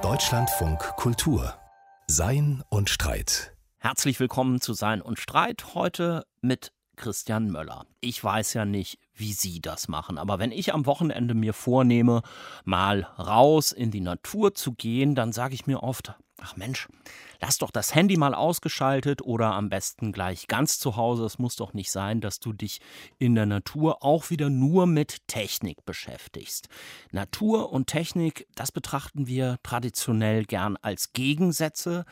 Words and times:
Deutschlandfunk 0.00 0.78
Kultur 0.96 1.54
Sein 2.06 2.62
und 2.70 2.88
Streit. 2.88 3.52
Herzlich 3.76 4.18
willkommen 4.20 4.62
zu 4.62 4.72
Sein 4.72 5.02
und 5.02 5.18
Streit. 5.18 5.74
Heute 5.74 6.24
mit 6.40 6.72
Christian 6.96 7.50
Möller. 7.50 7.84
Ich 8.00 8.24
weiß 8.24 8.54
ja 8.54 8.64
nicht, 8.64 8.98
wie 9.12 9.34
Sie 9.34 9.60
das 9.60 9.88
machen, 9.88 10.16
aber 10.16 10.38
wenn 10.38 10.50
ich 10.50 10.72
am 10.72 10.86
Wochenende 10.86 11.34
mir 11.34 11.52
vornehme, 11.52 12.22
mal 12.64 13.02
raus 13.18 13.70
in 13.70 13.90
die 13.90 14.00
Natur 14.00 14.54
zu 14.54 14.72
gehen, 14.72 15.14
dann 15.14 15.32
sage 15.32 15.52
ich 15.52 15.66
mir 15.66 15.82
oft, 15.82 16.14
ach 16.42 16.56
Mensch, 16.56 16.88
lass 17.40 17.58
doch 17.58 17.70
das 17.70 17.94
Handy 17.94 18.16
mal 18.16 18.34
ausgeschaltet 18.34 19.22
oder 19.22 19.54
am 19.54 19.68
besten 19.68 20.12
gleich 20.12 20.46
ganz 20.46 20.78
zu 20.78 20.96
Hause. 20.96 21.24
Es 21.24 21.38
muss 21.38 21.56
doch 21.56 21.72
nicht 21.74 21.90
sein, 21.90 22.20
dass 22.20 22.40
du 22.40 22.52
dich 22.52 22.80
in 23.18 23.34
der 23.34 23.46
Natur 23.46 24.02
auch 24.04 24.30
wieder 24.30 24.50
nur 24.50 24.86
mit 24.86 25.26
Technik 25.26 25.84
beschäftigst. 25.84 26.68
Natur 27.12 27.72
und 27.72 27.86
Technik, 27.86 28.46
das 28.54 28.72
betrachten 28.72 29.26
wir 29.26 29.58
traditionell 29.62 30.44
gern 30.44 30.76
als 30.80 31.12
Gegensätze. 31.12 32.04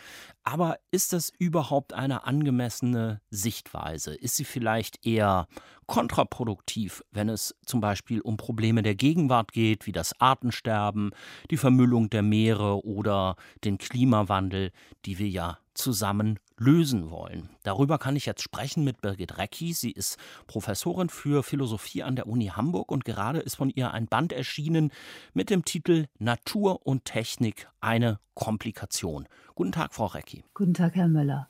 Aber 0.51 0.79
ist 0.91 1.13
das 1.13 1.31
überhaupt 1.39 1.93
eine 1.93 2.25
angemessene 2.25 3.21
Sichtweise? 3.29 4.15
Ist 4.15 4.37
sie 4.37 4.47
vielleicht 4.47 5.05
eher 5.05 5.47
kontraproduktiv, 5.85 7.05
wenn 7.11 7.29
es 7.29 7.55
zum 7.67 7.83
Beispiel 7.83 8.23
um 8.23 8.39
Probleme 8.39 8.81
der 8.83 8.95
Gegenwart 8.95 9.53
geht, 9.53 9.85
wie 9.85 9.93
das 9.93 10.19
Artensterben, 10.23 11.11
die 11.51 11.59
Vermüllung 11.59 12.09
der 12.09 12.23
Meere 12.23 12.83
oder 12.83 13.37
den 13.63 13.77
Klimawandel, 13.77 14.73
die 15.05 15.19
wir 15.19 15.29
ja 15.29 15.59
zusammen 15.75 16.39
lösen 16.59 17.11
wollen. 17.11 17.49
Darüber 17.63 17.99
kann 17.99 18.17
ich 18.17 18.27
jetzt 18.27 18.43
sprechen 18.43 18.85
mit 18.85 19.01
Birgit 19.01 19.39
Recki. 19.39 19.73
Sie 19.73 19.91
ist 19.91 20.19
Professorin 20.47 21.09
für 21.09 21.43
Philosophie 21.43 22.03
an 22.03 22.17
der 22.17 22.27
Uni 22.27 22.47
Hamburg 22.47 22.91
und 22.91 23.05
gerade 23.05 23.41
ist 23.41 23.57
von 23.57 23.71
ihr 23.71 23.93
ein 23.93 24.07
Band 24.07 24.33
erschienen 24.33 24.91
mit 25.35 25.51
dem 25.51 25.65
Titel 25.65 26.07
Natur 26.19 26.87
und 26.87 27.05
Technik 27.05 27.69
eine 27.81 28.19
Komplikation. 28.35 29.27
Guten 29.55 29.73
Tag, 29.73 29.95
Frau 29.95 30.07
Recki. 30.07 30.45
Guten 30.55 30.75
Tag, 30.75 30.95
Herr 30.95 31.09
Möller. 31.09 31.49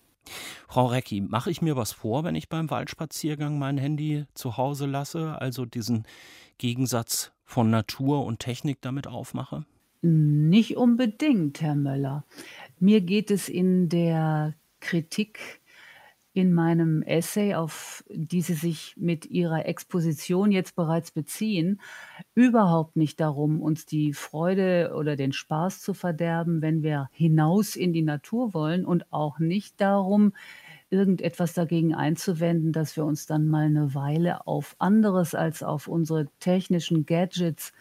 Frau 0.68 0.86
Recki, 0.86 1.20
mache 1.22 1.50
ich 1.50 1.62
mir 1.62 1.76
was 1.76 1.92
vor, 1.92 2.24
wenn 2.24 2.34
ich 2.34 2.48
beim 2.48 2.70
Waldspaziergang 2.70 3.58
mein 3.58 3.78
Handy 3.78 4.26
zu 4.34 4.56
Hause 4.56 4.86
lasse, 4.86 5.40
also 5.40 5.64
diesen 5.64 6.04
Gegensatz 6.58 7.32
von 7.44 7.70
Natur 7.70 8.24
und 8.24 8.40
Technik 8.40 8.82
damit 8.82 9.06
aufmache? 9.06 9.64
Nicht 10.02 10.76
unbedingt, 10.76 11.60
Herr 11.60 11.74
Möller. 11.74 12.24
Mir 12.78 13.00
geht 13.00 13.30
es 13.30 13.48
in 13.48 13.88
der 13.88 14.54
Kritik 14.80 15.60
in 16.34 16.52
meinem 16.54 17.02
Essay, 17.02 17.54
auf 17.54 18.04
die 18.10 18.42
Sie 18.42 18.54
sich 18.54 18.94
mit 18.96 19.26
Ihrer 19.26 19.66
Exposition 19.66 20.52
jetzt 20.52 20.76
bereits 20.76 21.10
beziehen, 21.10 21.80
überhaupt 22.34 22.96
nicht 22.96 23.18
darum, 23.18 23.60
uns 23.60 23.86
die 23.86 24.12
Freude 24.12 24.92
oder 24.96 25.16
den 25.16 25.32
Spaß 25.32 25.80
zu 25.80 25.94
verderben, 25.94 26.62
wenn 26.62 26.82
wir 26.82 27.08
hinaus 27.12 27.74
in 27.74 27.92
die 27.92 28.02
Natur 28.02 28.54
wollen 28.54 28.84
und 28.84 29.12
auch 29.12 29.40
nicht 29.40 29.80
darum, 29.80 30.32
irgendetwas 30.90 31.54
dagegen 31.54 31.94
einzuwenden, 31.94 32.72
dass 32.72 32.96
wir 32.96 33.04
uns 33.04 33.26
dann 33.26 33.48
mal 33.48 33.66
eine 33.66 33.94
Weile 33.94 34.46
auf 34.46 34.76
anderes 34.78 35.34
als 35.34 35.62
auf 35.62 35.88
unsere 35.88 36.28
technischen 36.38 37.04
Gadgets 37.04 37.72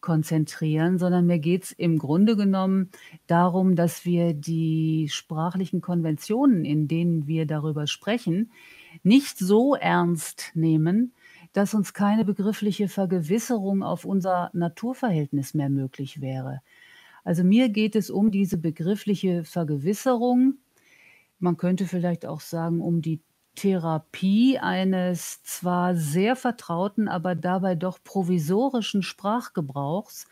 konzentrieren, 0.00 0.98
sondern 0.98 1.26
mir 1.26 1.38
geht 1.38 1.64
es 1.64 1.72
im 1.72 1.98
Grunde 1.98 2.36
genommen 2.36 2.90
darum, 3.26 3.76
dass 3.76 4.04
wir 4.04 4.34
die 4.34 5.08
sprachlichen 5.10 5.80
Konventionen, 5.80 6.64
in 6.64 6.88
denen 6.88 7.26
wir 7.26 7.46
darüber 7.46 7.86
sprechen, 7.86 8.52
nicht 9.02 9.38
so 9.38 9.74
ernst 9.74 10.52
nehmen, 10.54 11.12
dass 11.52 11.74
uns 11.74 11.92
keine 11.92 12.24
begriffliche 12.24 12.88
Vergewisserung 12.88 13.82
auf 13.82 14.04
unser 14.04 14.50
Naturverhältnis 14.52 15.54
mehr 15.54 15.70
möglich 15.70 16.20
wäre. 16.20 16.60
Also 17.24 17.44
mir 17.44 17.68
geht 17.68 17.96
es 17.96 18.10
um 18.10 18.30
diese 18.30 18.56
begriffliche 18.56 19.44
Vergewisserung. 19.44 20.54
Man 21.38 21.56
könnte 21.56 21.86
vielleicht 21.86 22.24
auch 22.26 22.40
sagen, 22.40 22.80
um 22.80 23.02
die 23.02 23.20
Therapie 23.54 24.58
eines 24.58 25.42
zwar 25.42 25.94
sehr 25.94 26.36
vertrauten, 26.36 27.08
aber 27.08 27.34
dabei 27.34 27.74
doch 27.74 27.98
provisorischen 28.02 29.02
Sprachgebrauchs, 29.02 30.26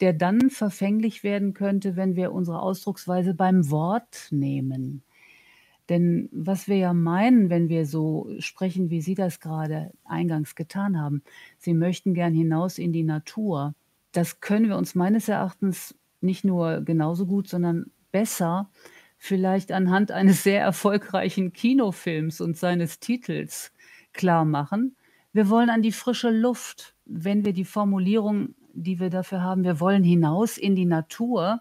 der 0.00 0.12
dann 0.12 0.50
verfänglich 0.50 1.22
werden 1.22 1.54
könnte, 1.54 1.96
wenn 1.96 2.16
wir 2.16 2.32
unsere 2.32 2.60
Ausdrucksweise 2.60 3.34
beim 3.34 3.70
Wort 3.70 4.28
nehmen. 4.30 5.02
Denn 5.88 6.30
was 6.32 6.66
wir 6.66 6.76
ja 6.78 6.94
meinen, 6.94 7.50
wenn 7.50 7.68
wir 7.68 7.86
so 7.86 8.30
sprechen, 8.38 8.88
wie 8.90 9.02
Sie 9.02 9.14
das 9.14 9.40
gerade 9.40 9.92
eingangs 10.04 10.54
getan 10.54 10.98
haben, 10.98 11.22
Sie 11.58 11.74
möchten 11.74 12.14
gern 12.14 12.32
hinaus 12.32 12.78
in 12.78 12.92
die 12.92 13.02
Natur. 13.02 13.74
Das 14.12 14.40
können 14.40 14.68
wir 14.68 14.78
uns 14.78 14.94
meines 14.94 15.28
Erachtens 15.28 15.94
nicht 16.20 16.44
nur 16.44 16.80
genauso 16.80 17.26
gut, 17.26 17.48
sondern 17.48 17.90
besser 18.12 18.70
vielleicht 19.24 19.72
anhand 19.72 20.10
eines 20.10 20.42
sehr 20.42 20.60
erfolgreichen 20.60 21.54
Kinofilms 21.54 22.42
und 22.42 22.58
seines 22.58 23.00
Titels 23.00 23.72
klar 24.12 24.44
machen. 24.44 24.96
Wir 25.32 25.48
wollen 25.48 25.70
an 25.70 25.80
die 25.80 25.92
frische 25.92 26.28
Luft, 26.28 26.94
wenn 27.06 27.42
wir 27.42 27.54
die 27.54 27.64
Formulierung, 27.64 28.54
die 28.74 29.00
wir 29.00 29.08
dafür 29.08 29.40
haben, 29.40 29.64
wir 29.64 29.80
wollen 29.80 30.04
hinaus 30.04 30.58
in 30.58 30.76
die 30.76 30.84
Natur, 30.84 31.60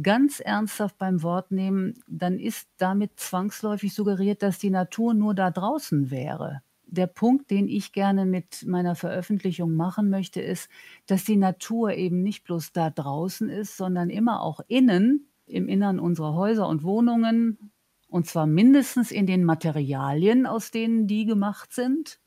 ganz 0.00 0.38
ernsthaft 0.38 0.98
beim 0.98 1.24
Wort 1.24 1.50
nehmen, 1.50 1.94
dann 2.06 2.38
ist 2.38 2.68
damit 2.78 3.18
zwangsläufig 3.18 3.92
suggeriert, 3.92 4.44
dass 4.44 4.60
die 4.60 4.70
Natur 4.70 5.12
nur 5.12 5.34
da 5.34 5.50
draußen 5.50 6.12
wäre. 6.12 6.62
Der 6.86 7.08
Punkt, 7.08 7.50
den 7.50 7.66
ich 7.66 7.92
gerne 7.92 8.24
mit 8.24 8.64
meiner 8.66 8.94
Veröffentlichung 8.94 9.74
machen 9.74 10.10
möchte, 10.10 10.40
ist, 10.40 10.70
dass 11.06 11.24
die 11.24 11.36
Natur 11.36 11.92
eben 11.94 12.22
nicht 12.22 12.44
bloß 12.44 12.70
da 12.72 12.88
draußen 12.88 13.48
ist, 13.48 13.76
sondern 13.76 14.10
immer 14.10 14.42
auch 14.42 14.60
innen 14.68 15.26
im 15.50 15.68
Innern 15.68 15.98
unserer 15.98 16.34
Häuser 16.34 16.68
und 16.68 16.82
Wohnungen, 16.82 17.72
und 18.08 18.26
zwar 18.26 18.46
mindestens 18.46 19.10
in 19.10 19.26
den 19.26 19.44
Materialien, 19.44 20.46
aus 20.46 20.70
denen 20.70 21.06
die 21.06 21.26
gemacht 21.26 21.72
sind, 21.72 22.18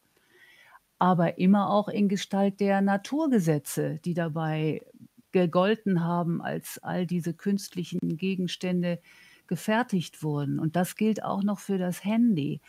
aber 1.00 1.38
immer 1.38 1.70
auch 1.70 1.90
in 1.90 2.08
Gestalt 2.08 2.60
der 2.60 2.82
Naturgesetze, 2.82 4.00
die 4.06 4.14
dabei 4.14 4.82
gegolten 5.34 6.04
haben, 6.06 6.42
als 6.42 6.80
all 6.82 7.06
diese 7.06 7.34
künstlichen 7.34 8.18
Gegenstände 8.18 9.00
gefertigt 9.48 10.24
wurden. 10.24 10.60
Und 10.60 10.76
das 10.78 10.96
gilt 10.96 11.24
auch 11.24 11.44
noch 11.44 11.60
für 11.60 11.78
das 11.78 12.06
Handy. 12.06 12.62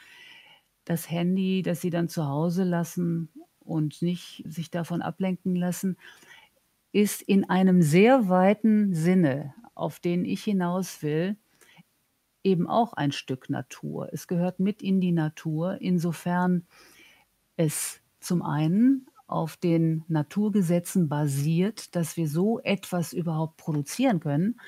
Das 0.84 1.09
Handy, 1.10 1.62
das 1.62 1.81
Sie 1.81 1.91
dann 1.91 2.09
zu 2.09 2.26
Hause 2.26 2.64
lassen 2.64 3.28
und 3.60 4.03
nicht 4.03 4.43
sich 4.47 4.70
davon 4.70 5.03
ablenken 5.03 5.54
lassen, 5.54 5.97
ist 6.93 7.22
in 7.22 7.48
einem 7.48 7.82
sehr 7.82 8.28
weiten 8.28 8.94
Sinne 8.94 9.54
auf 9.75 10.01
den 10.01 10.25
ich 10.25 10.45
hinaus 10.45 11.03
will, 11.03 11.37
eben 12.43 12.69
auch 12.69 12.93
ein 12.93 13.12
Stück 13.12 13.49
Natur. 13.51 14.09
Es 14.12 14.29
gehört 14.29 14.61
mit 14.61 14.83
in 14.83 15.01
die 15.01 15.12
Natur, 15.12 15.79
insofern 15.81 16.67
es 17.57 18.01
zum 18.21 18.43
einen 18.43 19.07
auf 19.27 19.57
den 19.57 20.05
Naturgesetzen 20.09 21.09
basiert, 21.09 21.97
dass 21.97 22.17
wir 22.17 22.29
so 22.29 22.61
etwas 22.61 23.12
überhaupt 23.12 23.57
produzieren 23.57 24.21
können. 24.21 24.61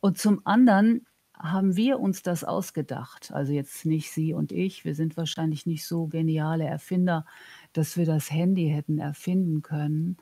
Und 0.00 0.18
zum 0.18 0.40
anderen 0.46 1.06
haben 1.34 1.76
wir 1.76 2.00
uns 2.00 2.22
das 2.22 2.44
ausgedacht. 2.44 3.32
Also 3.32 3.52
jetzt 3.52 3.86
nicht 3.86 4.10
Sie 4.10 4.34
und 4.34 4.52
ich. 4.52 4.84
Wir 4.84 4.94
sind 4.94 5.16
wahrscheinlich 5.16 5.66
nicht 5.66 5.86
so 5.86 6.06
geniale 6.06 6.64
Erfinder, 6.64 7.24
dass 7.72 7.96
wir 7.96 8.06
das 8.06 8.30
Handy 8.30 8.68
hätten 8.68 8.98
erfinden 8.98 9.62
können. 9.62 10.16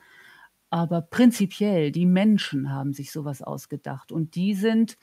Aber 0.69 1.01
prinzipiell, 1.01 1.91
die 1.91 2.05
Menschen 2.05 2.71
haben 2.71 2.93
sich 2.93 3.11
sowas 3.11 3.41
ausgedacht 3.41 4.11
und 4.11 4.35
die 4.35 4.53
sind 4.53 4.97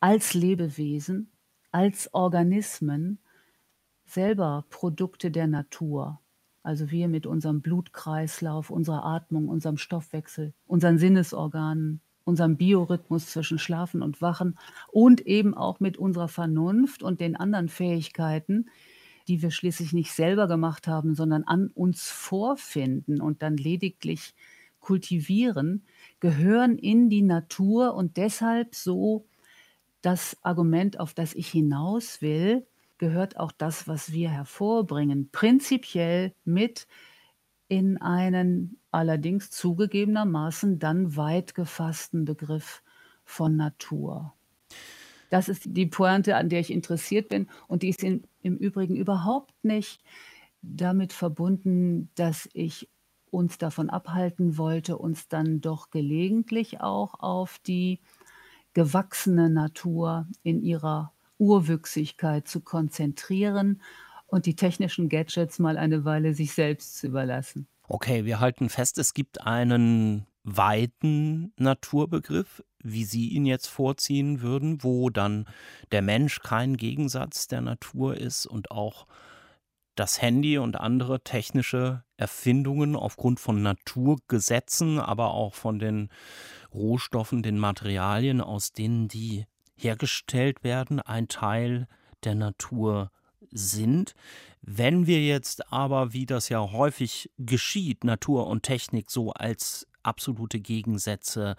als 0.00 0.34
Lebewesen, 0.34 1.30
als 1.70 2.12
Organismen 2.12 3.18
selber 4.04 4.64
Produkte 4.70 5.30
der 5.30 5.46
Natur. 5.46 6.20
Also 6.62 6.90
wir 6.90 7.08
mit 7.08 7.26
unserem 7.26 7.62
Blutkreislauf, 7.62 8.70
unserer 8.70 9.04
Atmung, 9.04 9.48
unserem 9.48 9.78
Stoffwechsel, 9.78 10.52
unseren 10.66 10.98
Sinnesorganen, 10.98 12.00
unserem 12.24 12.56
Biorhythmus 12.56 13.26
zwischen 13.30 13.58
Schlafen 13.58 14.02
und 14.02 14.20
Wachen 14.20 14.58
und 14.88 15.22
eben 15.22 15.54
auch 15.54 15.80
mit 15.80 15.96
unserer 15.96 16.28
Vernunft 16.28 17.02
und 17.02 17.20
den 17.20 17.36
anderen 17.36 17.68
Fähigkeiten, 17.68 18.68
die 19.28 19.42
wir 19.42 19.50
schließlich 19.50 19.92
nicht 19.92 20.12
selber 20.12 20.48
gemacht 20.48 20.86
haben, 20.86 21.14
sondern 21.14 21.44
an 21.44 21.68
uns 21.68 22.10
vorfinden 22.10 23.20
und 23.20 23.42
dann 23.42 23.56
lediglich 23.56 24.34
kultivieren, 24.80 25.84
gehören 26.20 26.78
in 26.78 27.08
die 27.08 27.22
Natur 27.22 27.94
und 27.94 28.16
deshalb 28.16 28.74
so 28.74 29.26
das 30.02 30.36
Argument, 30.42 30.98
auf 30.98 31.14
das 31.14 31.34
ich 31.34 31.48
hinaus 31.48 32.22
will, 32.22 32.66
gehört 32.98 33.38
auch 33.38 33.52
das, 33.52 33.88
was 33.88 34.12
wir 34.12 34.30
hervorbringen, 34.30 35.30
prinzipiell 35.30 36.34
mit 36.44 36.86
in 37.68 38.00
einen 38.02 38.78
allerdings 38.90 39.50
zugegebenermaßen 39.50 40.78
dann 40.78 41.16
weit 41.16 41.54
gefassten 41.54 42.24
Begriff 42.24 42.82
von 43.24 43.56
Natur. 43.56 44.34
Das 45.30 45.48
ist 45.48 45.62
die 45.64 45.86
Pointe, 45.86 46.36
an 46.36 46.48
der 46.48 46.60
ich 46.60 46.72
interessiert 46.72 47.28
bin 47.28 47.48
und 47.68 47.82
die 47.82 47.90
ist 47.90 48.02
in, 48.02 48.24
im 48.42 48.56
Übrigen 48.56 48.96
überhaupt 48.96 49.54
nicht 49.62 50.02
damit 50.60 51.12
verbunden, 51.12 52.10
dass 52.16 52.48
ich 52.52 52.88
uns 53.30 53.58
davon 53.58 53.90
abhalten 53.90 54.58
wollte, 54.58 54.98
uns 54.98 55.28
dann 55.28 55.60
doch 55.60 55.90
gelegentlich 55.90 56.80
auch 56.80 57.14
auf 57.20 57.58
die 57.66 58.00
gewachsene 58.74 59.50
Natur 59.50 60.26
in 60.42 60.62
ihrer 60.62 61.12
Urwüchsigkeit 61.38 62.46
zu 62.46 62.60
konzentrieren 62.60 63.80
und 64.26 64.46
die 64.46 64.54
technischen 64.54 65.08
Gadgets 65.08 65.58
mal 65.58 65.76
eine 65.76 66.04
Weile 66.04 66.34
sich 66.34 66.52
selbst 66.52 66.98
zu 66.98 67.08
überlassen. 67.08 67.66
Okay, 67.88 68.24
wir 68.24 68.38
halten 68.38 68.68
fest, 68.68 68.98
es 68.98 69.14
gibt 69.14 69.40
einen 69.40 70.26
weiten 70.44 71.52
Naturbegriff, 71.56 72.62
wie 72.82 73.04
Sie 73.04 73.28
ihn 73.28 73.46
jetzt 73.46 73.66
vorziehen 73.66 74.40
würden, 74.40 74.82
wo 74.82 75.10
dann 75.10 75.46
der 75.90 76.02
Mensch 76.02 76.40
kein 76.40 76.76
Gegensatz 76.76 77.48
der 77.48 77.60
Natur 77.60 78.16
ist 78.16 78.46
und 78.46 78.70
auch 78.70 79.06
das 79.94 80.22
Handy 80.22 80.58
und 80.58 80.76
andere 80.80 81.22
technische 81.22 82.04
Erfindungen 82.16 82.96
aufgrund 82.96 83.40
von 83.40 83.62
Naturgesetzen, 83.62 84.98
aber 84.98 85.32
auch 85.32 85.54
von 85.54 85.78
den 85.78 86.10
Rohstoffen, 86.72 87.42
den 87.42 87.58
Materialien, 87.58 88.40
aus 88.40 88.72
denen 88.72 89.08
die 89.08 89.46
hergestellt 89.76 90.62
werden, 90.62 91.00
ein 91.00 91.28
Teil 91.28 91.88
der 92.24 92.34
Natur 92.34 93.10
sind. 93.50 94.14
Wenn 94.62 95.06
wir 95.06 95.24
jetzt 95.24 95.72
aber, 95.72 96.12
wie 96.12 96.26
das 96.26 96.48
ja 96.48 96.60
häufig 96.70 97.30
geschieht, 97.38 98.04
Natur 98.04 98.46
und 98.46 98.62
Technik 98.62 99.10
so 99.10 99.32
als 99.32 99.86
absolute 100.02 100.60
Gegensätze 100.60 101.56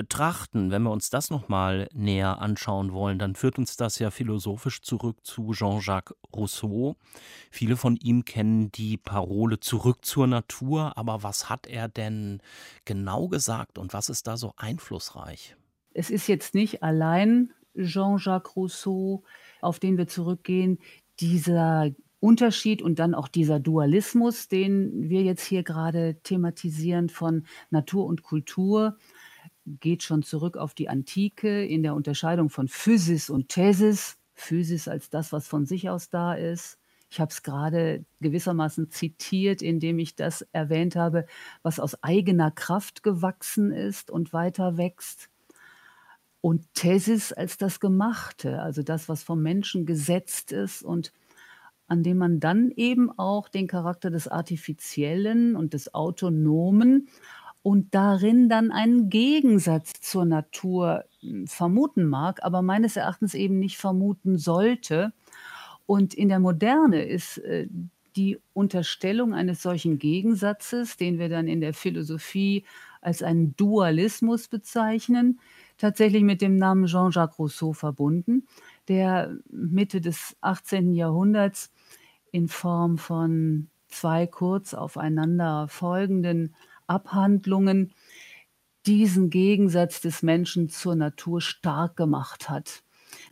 betrachten, 0.00 0.70
wenn 0.70 0.84
wir 0.84 0.92
uns 0.92 1.10
das 1.10 1.28
nochmal 1.28 1.86
näher 1.92 2.40
anschauen 2.40 2.94
wollen, 2.94 3.18
dann 3.18 3.34
führt 3.34 3.58
uns 3.58 3.76
das 3.76 3.98
ja 3.98 4.10
philosophisch 4.10 4.80
zurück 4.80 5.18
zu 5.24 5.52
Jean-Jacques 5.52 6.16
Rousseau. 6.34 6.96
Viele 7.50 7.76
von 7.76 7.96
ihm 7.96 8.24
kennen 8.24 8.72
die 8.72 8.96
Parole 8.96 9.60
zurück 9.60 9.98
zur 10.00 10.26
Natur, 10.26 10.96
aber 10.96 11.22
was 11.22 11.50
hat 11.50 11.66
er 11.66 11.88
denn 11.88 12.40
genau 12.86 13.28
gesagt 13.28 13.76
und 13.76 13.92
was 13.92 14.08
ist 14.08 14.26
da 14.26 14.38
so 14.38 14.54
einflussreich? 14.56 15.54
Es 15.92 16.08
ist 16.08 16.28
jetzt 16.28 16.54
nicht 16.54 16.82
allein 16.82 17.52
Jean-Jacques 17.76 18.56
Rousseau, 18.56 19.22
auf 19.60 19.80
den 19.80 19.98
wir 19.98 20.08
zurückgehen, 20.08 20.78
dieser 21.20 21.90
Unterschied 22.20 22.80
und 22.80 22.98
dann 22.98 23.14
auch 23.14 23.28
dieser 23.28 23.60
Dualismus, 23.60 24.48
den 24.48 25.10
wir 25.10 25.24
jetzt 25.24 25.44
hier 25.44 25.62
gerade 25.62 26.18
thematisieren 26.22 27.10
von 27.10 27.44
Natur 27.68 28.06
und 28.06 28.22
Kultur, 28.22 28.96
geht 29.66 30.02
schon 30.02 30.22
zurück 30.22 30.56
auf 30.56 30.74
die 30.74 30.88
Antike 30.88 31.64
in 31.64 31.82
der 31.82 31.94
Unterscheidung 31.94 32.50
von 32.50 32.68
Physis 32.68 33.30
und 33.30 33.48
Thesis. 33.48 34.16
Physis 34.34 34.88
als 34.88 35.10
das, 35.10 35.32
was 35.32 35.46
von 35.46 35.66
sich 35.66 35.90
aus 35.90 36.10
da 36.10 36.34
ist. 36.34 36.78
Ich 37.10 37.20
habe 37.20 37.30
es 37.30 37.42
gerade 37.42 38.04
gewissermaßen 38.20 38.90
zitiert, 38.90 39.62
indem 39.62 39.98
ich 39.98 40.14
das 40.14 40.42
erwähnt 40.52 40.94
habe, 40.94 41.26
was 41.62 41.80
aus 41.80 42.02
eigener 42.02 42.52
Kraft 42.52 43.02
gewachsen 43.02 43.72
ist 43.72 44.10
und 44.10 44.32
weiter 44.32 44.76
wächst. 44.76 45.28
Und 46.40 46.72
Thesis 46.72 47.32
als 47.32 47.58
das 47.58 47.80
Gemachte, 47.80 48.62
also 48.62 48.82
das, 48.82 49.08
was 49.08 49.22
vom 49.22 49.42
Menschen 49.42 49.86
gesetzt 49.86 50.52
ist 50.52 50.82
und 50.82 51.12
an 51.90 52.04
dem 52.04 52.18
man 52.18 52.38
dann 52.38 52.70
eben 52.76 53.10
auch 53.18 53.48
den 53.48 53.66
Charakter 53.66 54.10
des 54.10 54.28
Artifiziellen 54.28 55.56
und 55.56 55.74
des 55.74 55.92
Autonomen 55.92 57.08
und 57.62 57.94
darin 57.94 58.48
dann 58.48 58.72
einen 58.72 59.10
Gegensatz 59.10 60.00
zur 60.00 60.24
Natur 60.24 61.04
hm, 61.20 61.46
vermuten 61.46 62.06
mag, 62.06 62.42
aber 62.42 62.62
meines 62.62 62.96
Erachtens 62.96 63.34
eben 63.34 63.58
nicht 63.58 63.76
vermuten 63.76 64.38
sollte. 64.38 65.12
Und 65.86 66.14
in 66.14 66.28
der 66.28 66.38
Moderne 66.38 67.02
ist 67.04 67.38
äh, 67.38 67.66
die 68.16 68.38
Unterstellung 68.54 69.34
eines 69.34 69.62
solchen 69.62 69.98
Gegensatzes, 69.98 70.96
den 70.96 71.18
wir 71.18 71.28
dann 71.28 71.48
in 71.48 71.60
der 71.60 71.74
Philosophie 71.74 72.64
als 73.00 73.22
einen 73.22 73.56
Dualismus 73.56 74.48
bezeichnen, 74.48 75.40
tatsächlich 75.78 76.22
mit 76.22 76.42
dem 76.42 76.56
Namen 76.56 76.86
Jean-Jacques 76.86 77.38
Rousseau 77.38 77.72
verbunden, 77.72 78.46
der 78.88 79.36
Mitte 79.50 80.00
des 80.00 80.36
18. 80.40 80.92
Jahrhunderts 80.92 81.70
in 82.32 82.48
Form 82.48 82.98
von 82.98 83.68
zwei 83.88 84.26
kurz 84.26 84.74
aufeinander 84.74 85.66
folgenden 85.68 86.54
Abhandlungen 86.90 87.92
diesen 88.86 89.30
Gegensatz 89.30 90.00
des 90.00 90.22
Menschen 90.22 90.68
zur 90.68 90.96
Natur 90.96 91.40
stark 91.40 91.96
gemacht 91.96 92.48
hat. 92.48 92.82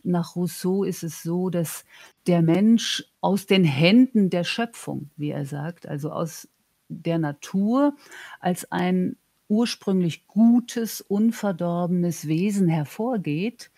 Nach 0.03 0.35
Rousseau 0.35 0.83
ist 0.83 1.03
es 1.03 1.23
so, 1.23 1.49
dass 1.49 1.85
der 2.27 2.41
Mensch 2.41 3.05
aus 3.21 3.45
den 3.45 3.63
Händen 3.63 4.29
der 4.29 4.43
Schöpfung, 4.43 5.09
wie 5.15 5.31
er 5.31 5.45
sagt, 5.45 5.87
also 5.87 6.11
aus 6.11 6.47
der 6.89 7.17
Natur 7.17 7.95
als 8.39 8.71
ein 8.71 9.17
ursprünglich 9.47 10.27
gutes, 10.27 11.01
unverdorbenes 11.01 12.27
Wesen 12.27 12.67
hervorgeht 12.67 13.71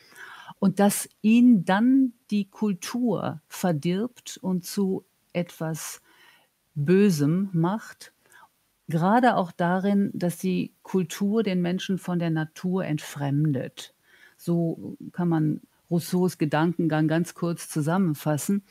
und 0.60 0.80
dass 0.80 1.10
ihn 1.22 1.66
dann 1.66 2.14
die 2.30 2.50
Kultur 2.50 3.42
verdirbt 3.48 4.38
und 4.42 4.66
zu 4.66 5.06
etwas 5.34 6.02
Bösem 6.76 7.50
macht, 7.54 8.14
gerade 8.92 9.36
auch 9.36 9.52
darin, 9.52 10.12
dass 10.14 10.38
die 10.38 10.74
Kultur 10.84 11.42
den 11.42 11.62
Menschen 11.62 11.98
von 11.98 12.20
der 12.20 12.30
Natur 12.30 12.86
entfremdet. 12.86 13.96
So 14.38 14.96
kann 15.12 15.28
man 15.28 15.62
Rousseaus 15.90 16.38
Gedankengang 16.38 17.08
ganz 17.08 17.34
kurz 17.34 17.68
zusammenfassen. 17.70 18.64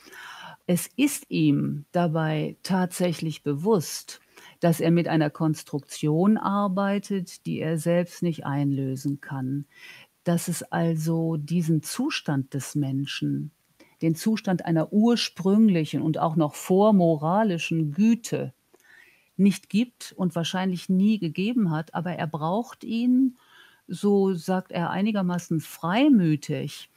Es 0.65 0.89
ist 0.95 1.25
ihm 1.29 1.85
dabei 1.91 2.55
tatsächlich 2.63 3.43
bewusst, 3.43 4.21
dass 4.59 4.79
er 4.79 4.91
mit 4.91 5.07
einer 5.07 5.29
Konstruktion 5.29 6.37
arbeitet, 6.37 7.45
die 7.45 7.59
er 7.59 7.77
selbst 7.77 8.23
nicht 8.23 8.45
einlösen 8.45 9.21
kann. 9.21 9.65
Dass 10.23 10.47
es 10.47 10.63
also 10.63 11.37
diesen 11.37 11.83
Zustand 11.83 12.53
des 12.53 12.75
Menschen, 12.75 13.51
den 14.01 14.15
Zustand 14.15 14.65
einer 14.65 14.93
ursprünglichen 14.93 16.01
und 16.01 16.17
auch 16.17 16.35
noch 16.35 16.55
vormoralischen 16.55 17.91
Güte 17.91 18.53
nicht 19.41 19.69
gibt 19.69 20.13
und 20.15 20.35
wahrscheinlich 20.35 20.89
nie 20.89 21.19
gegeben 21.19 21.71
hat, 21.71 21.93
aber 21.93 22.13
er 22.13 22.27
braucht 22.27 22.83
ihn, 22.83 23.37
so 23.87 24.33
sagt 24.33 24.71
er 24.71 24.89
einigermaßen 24.89 25.59
freimütig, 25.59 26.89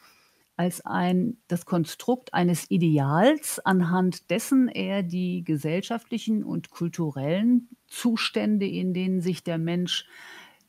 als 0.57 0.87
ein, 0.87 1.37
das 1.49 1.67
Konstrukt 1.67 2.33
eines 2.33 2.71
Ideals, 2.71 3.59
anhand 3.59 4.31
dessen 4.31 4.69
er 4.69 5.03
die 5.03 5.43
gesellschaftlichen 5.43 6.45
und 6.45 6.71
kulturellen 6.71 7.69
Zustände, 7.89 8.67
in 8.67 8.95
denen 8.95 9.21
sich 9.21 9.43
der 9.43 9.59
Mensch 9.59 10.07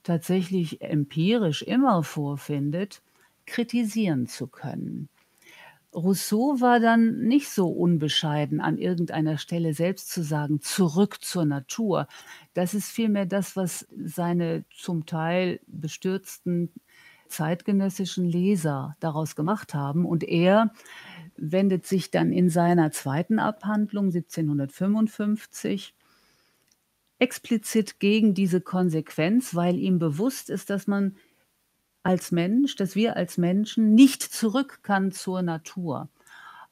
tatsächlich 0.01 0.81
empirisch 0.81 1.62
immer 1.62 2.01
vorfindet, 2.04 3.04
kritisieren 3.45 4.26
zu 4.26 4.47
können. 4.47 5.09
Rousseau 5.95 6.59
war 6.59 6.80
dann 6.81 7.19
nicht 7.19 7.49
so 7.49 7.69
unbescheiden, 7.69 8.59
an 8.59 8.78
irgendeiner 8.78 9.37
Stelle 9.37 9.73
selbst 9.73 10.09
zu 10.09 10.23
sagen, 10.23 10.59
zurück 10.61 11.23
zur 11.23 11.45
Natur. 11.45 12.07
Das 12.54 12.73
ist 12.73 12.90
vielmehr 12.90 13.25
das, 13.25 13.56
was 13.56 13.87
seine 13.95 14.66
zum 14.75 15.06
Teil 15.06 15.61
bestürzten 15.68 16.69
zeitgenössischen 17.28 18.25
Leser 18.25 18.95
daraus 18.99 19.35
gemacht 19.35 19.73
haben. 19.73 20.06
Und 20.06 20.23
er 20.23 20.73
wendet 21.37 21.85
sich 21.85 22.11
dann 22.11 22.31
in 22.31 22.49
seiner 22.49 22.92
zweiten 22.92 23.40
Abhandlung 23.40 24.06
1755 24.07 25.95
explizit 27.19 27.99
gegen 27.99 28.33
diese 28.33 28.59
Konsequenz, 28.59 29.56
weil 29.56 29.78
ihm 29.78 29.99
bewusst 29.99 30.49
ist, 30.49 30.69
dass 30.69 30.87
man 30.87 31.16
als 32.06 32.31
Mensch, 32.31 32.76
dass 32.76 32.95
wir 32.95 33.16
als 33.18 33.40
Menschen 33.40 33.95
nicht 33.95 34.21
zurück 34.21 34.81
kann 34.83 35.12
zur 35.12 35.42
Natur. 35.42 36.07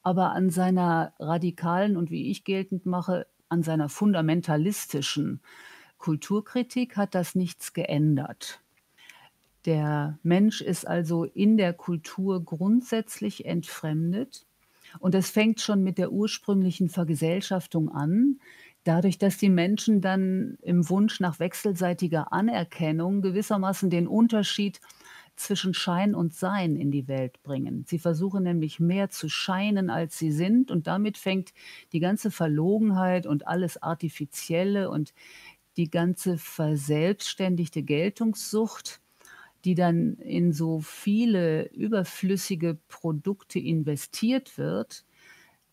Aber 0.03 0.31
an 0.33 0.51
seiner 0.51 1.13
radikalen 1.19 1.97
und 1.97 2.11
wie 2.11 2.29
ich 2.29 2.43
geltend 2.43 2.85
mache, 2.85 3.25
an 3.49 3.63
seiner 3.63 3.89
fundamentalistischen 3.89 5.41
Kulturkritik 5.97 6.97
hat 6.97 7.15
das 7.15 7.33
nichts 7.33 7.73
geändert. 7.73 8.61
Der 9.65 10.19
Mensch 10.21 10.61
ist 10.61 10.87
also 10.87 11.23
in 11.23 11.57
der 11.57 11.73
Kultur 11.73 12.45
grundsätzlich 12.45 13.45
entfremdet. 13.45 14.45
Und 14.99 15.15
das 15.15 15.31
fängt 15.31 15.61
schon 15.61 15.83
mit 15.83 15.97
der 15.97 16.11
ursprünglichen 16.11 16.89
Vergesellschaftung 16.89 17.89
an, 17.89 18.39
dadurch, 18.83 19.17
dass 19.17 19.37
die 19.37 19.49
Menschen 19.49 19.99
dann 19.99 20.59
im 20.61 20.87
Wunsch 20.89 21.19
nach 21.19 21.39
wechselseitiger 21.39 22.31
Anerkennung 22.31 23.23
gewissermaßen 23.23 23.89
den 23.89 24.07
Unterschied 24.07 24.79
zwischen 25.35 25.73
Schein 25.73 26.15
und 26.15 26.33
Sein 26.33 26.75
in 26.75 26.91
die 26.91 27.07
Welt 27.07 27.41
bringen. 27.43 27.85
Sie 27.87 27.99
versuchen 27.99 28.43
nämlich 28.43 28.79
mehr 28.79 29.09
zu 29.09 29.29
scheinen, 29.29 29.89
als 29.89 30.17
sie 30.17 30.31
sind. 30.31 30.71
Und 30.71 30.87
damit 30.87 31.17
fängt 31.17 31.53
die 31.91 31.99
ganze 31.99 32.31
Verlogenheit 32.31 33.25
und 33.25 33.47
alles 33.47 33.81
Artifizielle 33.81 34.89
und 34.89 35.13
die 35.77 35.89
ganze 35.89 36.37
verselbstständigte 36.37 37.83
Geltungssucht, 37.83 39.01
die 39.65 39.75
dann 39.75 40.15
in 40.17 40.53
so 40.53 40.81
viele 40.81 41.69
überflüssige 41.71 42.77
Produkte 42.87 43.59
investiert 43.59 44.57
wird, 44.57 45.05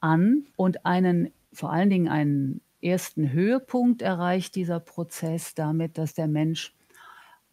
an 0.01 0.47
und 0.57 0.87
einen 0.87 1.33
vor 1.53 1.73
allen 1.73 1.91
Dingen 1.91 2.09
einen 2.09 2.61
ersten 2.83 3.33
Höhepunkt 3.33 4.03
erreicht 4.03 4.55
dieser 4.55 4.81
Prozess 4.81 5.55
damit, 5.55 5.99
dass 5.99 6.15
der 6.15 6.29
Mensch 6.29 6.75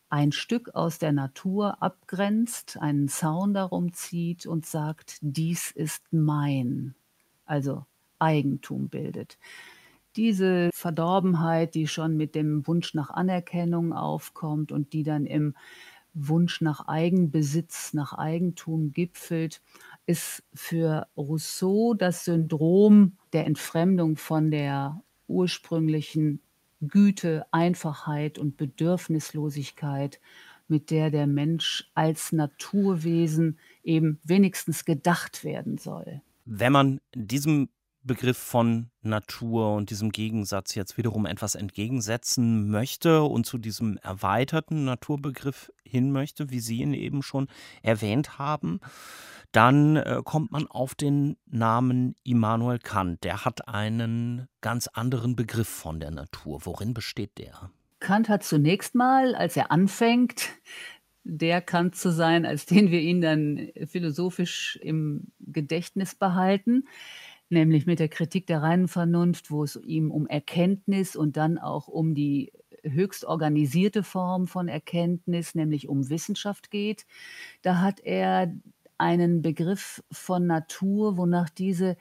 ein 0.09 0.31
Stück 0.31 0.73
aus 0.75 0.99
der 0.99 1.11
Natur 1.11 1.81
abgrenzt, 1.81 2.77
einen 2.79 3.07
Zaun 3.09 3.53
darum 3.53 3.93
zieht 3.93 4.45
und 4.45 4.65
sagt, 4.65 5.17
dies 5.21 5.71
ist 5.71 6.03
mein, 6.11 6.95
also 7.45 7.85
Eigentum 8.19 8.89
bildet. 8.89 9.37
Diese 10.15 10.69
Verdorbenheit, 10.73 11.75
die 11.75 11.87
schon 11.87 12.17
mit 12.17 12.35
dem 12.35 12.65
Wunsch 12.65 12.93
nach 12.93 13.11
Anerkennung 13.11 13.93
aufkommt 13.93 14.71
und 14.71 14.93
die 14.93 15.03
dann 15.03 15.25
im 15.25 15.55
Wunsch 16.13 16.61
nach 16.61 16.87
Eigenbesitz, 16.87 17.93
nach 17.93 18.13
Eigentum 18.13 18.93
gipfelt, 18.93 19.61
ist 20.07 20.43
für 20.53 21.07
Rousseau 21.15 21.93
das 21.93 22.25
Syndrom 22.25 23.17
der 23.33 23.45
Entfremdung 23.45 24.15
von 24.17 24.49
der 24.49 25.01
ursprünglichen 25.27 26.41
Güte, 26.81 27.45
Einfachheit 27.51 28.37
und 28.37 28.57
Bedürfnislosigkeit, 28.57 30.19
mit 30.67 30.91
der 30.91 31.09
der 31.11 31.27
Mensch 31.27 31.89
als 31.95 32.31
Naturwesen 32.31 33.59
eben 33.83 34.19
wenigstens 34.23 34.85
gedacht 34.85 35.43
werden 35.43 35.77
soll. 35.77 36.21
Wenn 36.45 36.73
man 36.73 37.01
diesem 37.15 37.69
Begriff 38.07 38.37
von 38.37 38.89
Natur 39.01 39.75
und 39.75 39.89
diesem 39.89 40.11
Gegensatz 40.11 40.73
jetzt 40.75 40.97
wiederum 40.97 41.25
etwas 41.25 41.55
entgegensetzen 41.55 42.69
möchte 42.69 43.23
und 43.23 43.45
zu 43.45 43.57
diesem 43.57 43.97
erweiterten 43.97 44.85
Naturbegriff 44.85 45.71
hin 45.83 46.11
möchte, 46.11 46.49
wie 46.49 46.59
Sie 46.59 46.81
ihn 46.81 46.93
eben 46.93 47.21
schon 47.21 47.47
erwähnt 47.83 48.39
haben, 48.39 48.79
dann 49.51 49.95
äh, 49.95 50.21
kommt 50.23 50.51
man 50.51 50.67
auf 50.67 50.95
den 50.95 51.37
Namen 51.45 52.15
Immanuel 52.23 52.79
Kant. 52.79 53.23
Der 53.23 53.45
hat 53.45 53.67
einen 53.67 54.47
ganz 54.61 54.87
anderen 54.87 55.35
Begriff 55.35 55.69
von 55.69 55.99
der 55.99 56.11
Natur. 56.11 56.65
Worin 56.65 56.93
besteht 56.93 57.37
der? 57.37 57.71
Kant 57.99 58.29
hat 58.29 58.43
zunächst 58.43 58.95
mal, 58.95 59.35
als 59.35 59.57
er 59.57 59.71
anfängt, 59.71 60.49
der 61.23 61.61
Kant 61.61 61.95
zu 61.95 62.11
sein, 62.11 62.45
als 62.45 62.65
den 62.65 62.89
wir 62.89 63.01
ihn 63.01 63.21
dann 63.21 63.69
philosophisch 63.85 64.77
im 64.81 65.31
Gedächtnis 65.39 66.15
behalten, 66.15 66.87
nämlich 67.49 67.85
mit 67.85 67.99
der 67.99 68.09
Kritik 68.09 68.47
der 68.47 68.61
reinen 68.61 68.87
Vernunft, 68.87 69.51
wo 69.51 69.63
es 69.63 69.75
ihm 69.75 70.11
um 70.11 70.27
Erkenntnis 70.27 71.15
und 71.15 71.37
dann 71.37 71.57
auch 71.57 71.87
um 71.87 72.13
die 72.13 72.51
höchst 72.83 73.25
organisierte 73.25 74.03
Form 74.03 74.47
von 74.47 74.67
Erkenntnis, 74.67 75.55
nämlich 75.55 75.89
um 75.89 76.09
Wissenschaft 76.09 76.71
geht. 76.71 77.05
Da 77.61 77.81
hat 77.81 77.99
er 77.99 78.53
einen 78.97 79.41
Begriff 79.41 80.03
von 80.11 80.47
Natur, 80.47 81.17
wonach 81.17 81.49
diese 81.49 81.97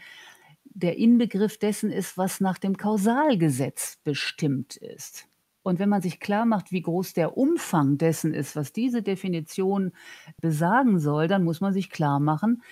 der 0.64 0.98
Inbegriff 0.98 1.58
dessen 1.58 1.90
ist, 1.90 2.18
was 2.18 2.40
nach 2.40 2.58
dem 2.58 2.76
Kausalgesetz 2.76 3.98
bestimmt 4.04 4.76
ist. 4.76 5.26
Und 5.62 5.78
wenn 5.80 5.88
man 5.88 6.02
sich 6.02 6.20
klar 6.20 6.46
macht, 6.46 6.70
wie 6.70 6.82
groß 6.82 7.14
der 7.14 7.36
Umfang 7.36 7.98
dessen 7.98 8.34
ist, 8.34 8.54
was 8.54 8.72
diese 8.72 9.02
Definition 9.02 9.92
besagen 10.40 11.00
soll, 11.00 11.28
dann 11.28 11.44
muss 11.44 11.60
man 11.60 11.72
sich 11.72 11.90
klar 11.90 12.20
machen, 12.20 12.62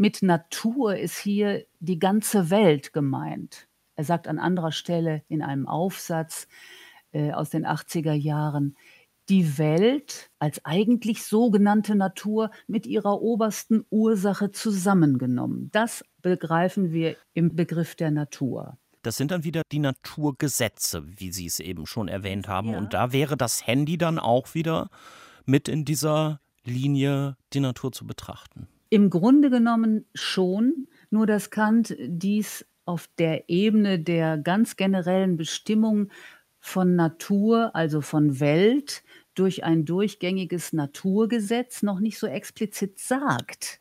mit 0.00 0.22
Natur 0.22 0.96
ist 0.96 1.18
hier 1.18 1.66
die 1.78 1.98
ganze 1.98 2.48
Welt 2.48 2.94
gemeint. 2.94 3.68
Er 3.96 4.04
sagt 4.04 4.28
an 4.28 4.38
anderer 4.38 4.72
Stelle 4.72 5.22
in 5.28 5.42
einem 5.42 5.68
Aufsatz 5.68 6.48
äh, 7.12 7.32
aus 7.32 7.50
den 7.50 7.66
80er 7.66 8.14
Jahren, 8.14 8.78
die 9.28 9.58
Welt 9.58 10.30
als 10.38 10.64
eigentlich 10.64 11.24
sogenannte 11.24 11.96
Natur 11.96 12.50
mit 12.66 12.86
ihrer 12.86 13.20
obersten 13.20 13.84
Ursache 13.90 14.50
zusammengenommen. 14.52 15.68
Das 15.70 16.02
begreifen 16.22 16.92
wir 16.92 17.14
im 17.34 17.54
Begriff 17.54 17.94
der 17.94 18.10
Natur. 18.10 18.78
Das 19.02 19.18
sind 19.18 19.30
dann 19.32 19.44
wieder 19.44 19.60
die 19.70 19.80
Naturgesetze, 19.80 21.04
wie 21.04 21.30
Sie 21.30 21.44
es 21.44 21.60
eben 21.60 21.84
schon 21.84 22.08
erwähnt 22.08 22.48
haben. 22.48 22.70
Ja. 22.70 22.78
Und 22.78 22.94
da 22.94 23.12
wäre 23.12 23.36
das 23.36 23.66
Handy 23.66 23.98
dann 23.98 24.18
auch 24.18 24.54
wieder 24.54 24.88
mit 25.44 25.68
in 25.68 25.84
dieser 25.84 26.40
Linie, 26.64 27.36
die 27.52 27.60
Natur 27.60 27.92
zu 27.92 28.06
betrachten. 28.06 28.66
Im 28.90 29.08
Grunde 29.08 29.50
genommen 29.50 30.04
schon, 30.14 30.88
nur 31.10 31.26
dass 31.26 31.50
Kant 31.50 31.96
dies 32.00 32.66
auf 32.84 33.08
der 33.18 33.48
Ebene 33.48 34.00
der 34.00 34.36
ganz 34.36 34.76
generellen 34.76 35.36
Bestimmung 35.36 36.10
von 36.58 36.96
Natur, 36.96 37.74
also 37.74 38.00
von 38.00 38.40
Welt, 38.40 39.04
durch 39.34 39.62
ein 39.62 39.84
durchgängiges 39.84 40.72
Naturgesetz 40.72 41.84
noch 41.84 42.00
nicht 42.00 42.18
so 42.18 42.26
explizit 42.26 42.98
sagt. 42.98 43.80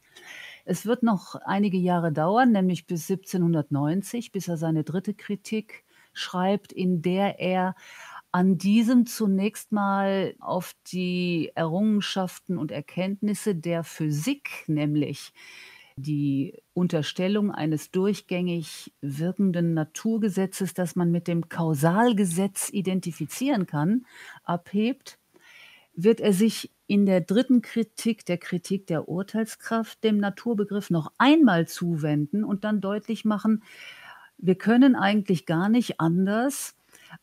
Es 0.63 0.85
wird 0.85 1.01
noch 1.01 1.33
einige 1.33 1.77
Jahre 1.77 2.11
dauern, 2.11 2.51
nämlich 2.51 2.85
bis 2.85 3.09
1790, 3.09 4.31
bis 4.31 4.47
er 4.47 4.57
seine 4.57 4.83
dritte 4.83 5.15
Kritik 5.15 5.83
schreibt, 6.13 6.71
in 6.71 7.01
der 7.01 7.39
er 7.39 7.75
an 8.31 8.57
diesem 8.57 9.05
zunächst 9.05 9.71
mal 9.71 10.35
auf 10.39 10.73
die 10.91 11.51
Errungenschaften 11.55 12.57
und 12.57 12.71
Erkenntnisse 12.71 13.55
der 13.55 13.83
Physik, 13.83 14.65
nämlich 14.67 15.33
die 15.95 16.57
Unterstellung 16.73 17.51
eines 17.51 17.91
durchgängig 17.91 18.93
wirkenden 19.01 19.73
Naturgesetzes, 19.73 20.73
das 20.73 20.95
man 20.95 21.11
mit 21.11 21.27
dem 21.27 21.49
Kausalgesetz 21.49 22.69
identifizieren 22.69 23.65
kann, 23.65 24.05
abhebt 24.43 25.19
wird 26.01 26.21
er 26.21 26.31
sich 26.31 26.71
in 26.87 27.05
der 27.05 27.21
dritten 27.21 27.61
Kritik, 27.61 28.25
der 28.25 28.37
Kritik 28.37 28.87
der 28.87 29.09
Urteilskraft, 29.09 30.03
dem 30.03 30.17
Naturbegriff 30.17 30.89
noch 30.89 31.11
einmal 31.17 31.67
zuwenden 31.67 32.43
und 32.45 32.63
dann 32.63 32.79
deutlich 32.79 33.25
machen, 33.25 33.63
wir 34.37 34.55
können 34.55 34.95
eigentlich 34.95 35.45
gar 35.45 35.67
nicht 35.67 35.99
anders 35.99 36.75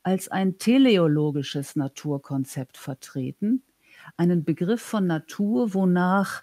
als 0.03 0.29
ein 0.29 0.59
teleologisches 0.59 1.77
Naturkonzept 1.77 2.77
vertreten, 2.77 3.63
einen 4.17 4.45
Begriff 4.45 4.83
von 4.83 5.07
Natur, 5.07 5.75
wonach 5.75 6.43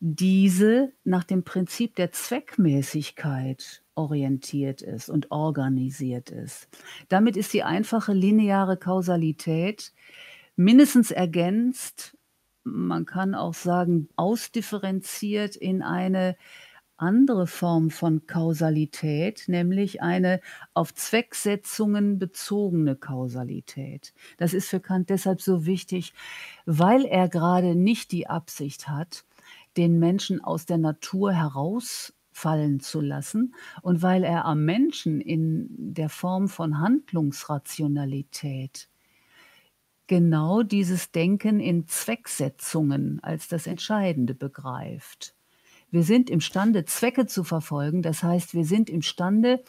diese 0.00 0.92
nach 1.04 1.24
dem 1.24 1.44
Prinzip 1.44 1.94
der 1.96 2.10
Zweckmäßigkeit 2.10 3.82
orientiert 3.94 4.80
ist 4.80 5.10
und 5.10 5.30
organisiert 5.30 6.30
ist. 6.30 6.68
Damit 7.08 7.36
ist 7.36 7.52
die 7.52 7.62
einfache 7.62 8.14
lineare 8.14 8.78
Kausalität 8.78 9.92
mindestens 10.56 11.10
ergänzt, 11.10 12.16
man 12.62 13.06
kann 13.06 13.34
auch 13.34 13.54
sagen, 13.54 14.08
ausdifferenziert 14.16 15.56
in 15.56 15.82
eine 15.82 16.36
andere 17.00 17.46
Form 17.46 17.90
von 17.90 18.26
Kausalität, 18.26 19.44
nämlich 19.46 20.02
eine 20.02 20.40
auf 20.74 20.94
Zwecksetzungen 20.94 22.18
bezogene 22.18 22.96
Kausalität. 22.96 24.12
Das 24.36 24.54
ist 24.54 24.68
für 24.68 24.80
Kant 24.80 25.10
deshalb 25.10 25.40
so 25.40 25.66
wichtig, 25.66 26.12
weil 26.66 27.04
er 27.04 27.28
gerade 27.28 27.74
nicht 27.74 28.12
die 28.12 28.28
Absicht 28.28 28.88
hat, 28.88 29.24
den 29.76 29.98
Menschen 29.98 30.42
aus 30.42 30.66
der 30.66 30.78
Natur 30.78 31.32
herausfallen 31.32 32.80
zu 32.80 33.00
lassen 33.00 33.54
und 33.82 34.02
weil 34.02 34.24
er 34.24 34.44
am 34.44 34.64
Menschen 34.64 35.20
in 35.20 35.94
der 35.94 36.08
Form 36.08 36.48
von 36.48 36.80
Handlungsrationalität 36.80 38.88
genau 40.10 40.64
dieses 40.64 41.12
Denken 41.12 41.60
in 41.60 41.86
Zwecksetzungen 41.86 43.20
als 43.22 43.46
das 43.46 43.68
Entscheidende 43.68 44.34
begreift. 44.34 45.36
Wir 45.90 46.02
sind 46.02 46.30
imstande, 46.30 46.84
Zwecke 46.84 47.26
zu 47.26 47.44
verfolgen, 47.44 48.02
das 48.02 48.22
heißt, 48.22 48.54
wir 48.54 48.64
sind 48.64 48.88
imstande, 48.88 49.62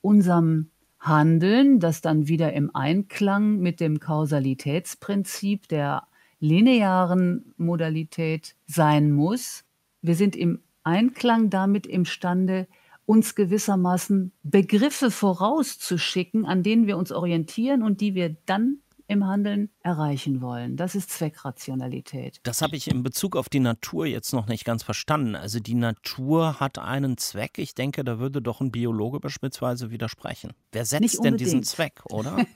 unserem 0.00 0.70
Handeln, 0.98 1.80
das 1.80 2.00
dann 2.00 2.28
wieder 2.28 2.52
im 2.52 2.74
Einklang 2.74 3.58
mit 3.58 3.80
dem 3.80 4.00
Kausalitätsprinzip 4.00 5.68
der 5.68 6.06
linearen 6.40 7.54
Modalität 7.56 8.54
sein 8.66 9.12
muss. 9.12 9.64
Wir 10.02 10.14
sind 10.14 10.36
im 10.36 10.62
Einklang 10.82 11.50
damit 11.50 11.86
imstande, 11.86 12.66
uns 13.06 13.34
gewissermaßen 13.34 14.32
Begriffe 14.42 15.10
vorauszuschicken, 15.10 16.46
an 16.46 16.62
denen 16.62 16.86
wir 16.86 16.96
uns 16.96 17.12
orientieren 17.12 17.82
und 17.82 18.00
die 18.00 18.14
wir 18.14 18.36
dann 18.46 18.78
im 19.06 19.26
Handeln 19.26 19.70
erreichen 19.80 20.40
wollen. 20.40 20.76
Das 20.76 20.94
ist 20.94 21.10
Zweckrationalität. 21.10 22.40
Das 22.42 22.62
habe 22.62 22.76
ich 22.76 22.88
in 22.88 23.02
Bezug 23.02 23.36
auf 23.36 23.48
die 23.48 23.60
Natur 23.60 24.06
jetzt 24.06 24.32
noch 24.32 24.46
nicht 24.46 24.64
ganz 24.64 24.82
verstanden. 24.82 25.36
Also 25.36 25.60
die 25.60 25.74
Natur 25.74 26.58
hat 26.60 26.78
einen 26.78 27.18
Zweck. 27.18 27.58
Ich 27.58 27.74
denke, 27.74 28.04
da 28.04 28.18
würde 28.18 28.40
doch 28.40 28.60
ein 28.60 28.70
Biologe 28.70 29.20
beispielsweise 29.20 29.90
widersprechen. 29.90 30.52
Wer 30.72 30.84
setzt 30.84 31.22
denn 31.22 31.36
diesen 31.36 31.62
Zweck, 31.62 32.02
oder? 32.10 32.38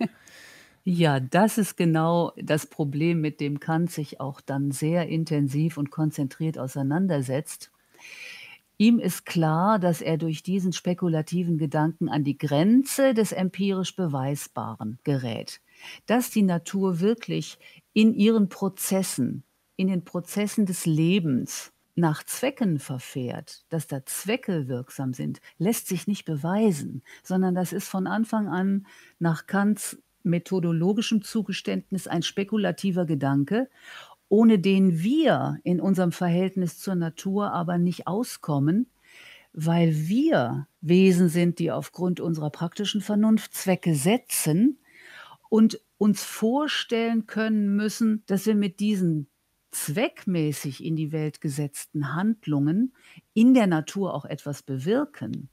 Ja, 0.91 1.21
das 1.21 1.59
ist 1.59 1.77
genau 1.77 2.33
das 2.37 2.65
Problem, 2.65 3.21
mit 3.21 3.41
dem 3.41 3.61
Kant 3.61 3.91
sich 3.91 4.21
auch 4.21 4.41
dann 4.41 4.71
sehr 4.71 5.07
intensiv 5.07 5.77
und 5.77 5.91
konzentriert 5.91 6.57
auseinandersetzt. 6.57 7.71
Ihm 8.79 8.99
ist 8.99 9.27
klar, 9.27 9.79
dass 9.79 10.01
er 10.01 10.17
durch 10.17 10.43
diesen 10.43 10.73
spekulativen 10.73 11.59
Gedanken 11.59 12.09
an 12.09 12.25
die 12.25 12.39
Grenze 12.39 13.13
des 13.13 13.33
empirisch 13.33 13.97
Beweisbaren 13.97 14.99
gerät 15.05 15.61
dass 16.07 16.31
die 16.31 16.43
Natur 16.43 17.01
wirklich 17.01 17.59
in 17.93 18.15
ihren 18.15 18.49
Prozessen, 18.49 19.45
in 19.77 19.89
den 19.89 20.05
Prozessen 20.05 20.67
des 20.67 20.87
Lebens 20.87 21.73
nach 21.99 22.23
Zwecken 22.23 22.79
verfährt, 22.79 23.65
dass 23.71 23.89
da 23.89 24.07
Zwecke 24.07 24.69
wirksam 24.69 25.15
sind, 25.15 25.41
lässt 25.59 25.89
sich 25.89 26.07
nicht 26.07 26.25
beweisen, 26.25 27.03
sondern 27.25 27.55
das 27.55 27.73
ist 27.73 27.89
von 27.89 28.07
Anfang 28.07 28.49
an 28.49 28.87
nach 29.19 29.47
Kants 29.47 29.99
methodologischem 30.23 31.23
Zugeständnis 31.23 32.07
ein 32.07 32.23
spekulativer 32.23 33.05
Gedanke, 33.05 33.69
ohne 34.29 34.59
den 34.59 35.03
wir 35.03 35.59
in 35.65 35.81
unserem 35.81 36.13
Verhältnis 36.13 36.79
zur 36.79 36.95
Natur 36.95 37.53
aber 37.53 37.79
nicht 37.79 38.07
auskommen, 38.07 38.87
weil 39.53 39.93
wir 40.09 40.69
Wesen 40.81 41.29
sind, 41.29 41.59
die 41.59 41.73
aufgrund 41.73 42.21
unserer 42.21 42.51
praktischen 42.51 43.01
Vernunft 43.01 43.55
Zwecke 43.55 43.95
setzen 43.95 44.79
und 45.49 45.81
uns 45.97 46.23
vorstellen 46.23 47.27
können 47.27 47.75
müssen, 47.75 48.23
dass 48.27 48.47
wir 48.47 48.55
mit 48.55 48.81
diesen 48.81 49.29
zweckmäßig 49.71 50.85
in 50.85 50.97
die 50.97 51.13
Welt 51.13 51.41
gesetzten 51.41 52.15
Handlungen 52.15 52.93
in 53.35 53.55
der 53.55 53.67
Natur 53.67 54.15
auch 54.15 54.25
etwas 54.25 54.63
bewirken. 54.63 55.49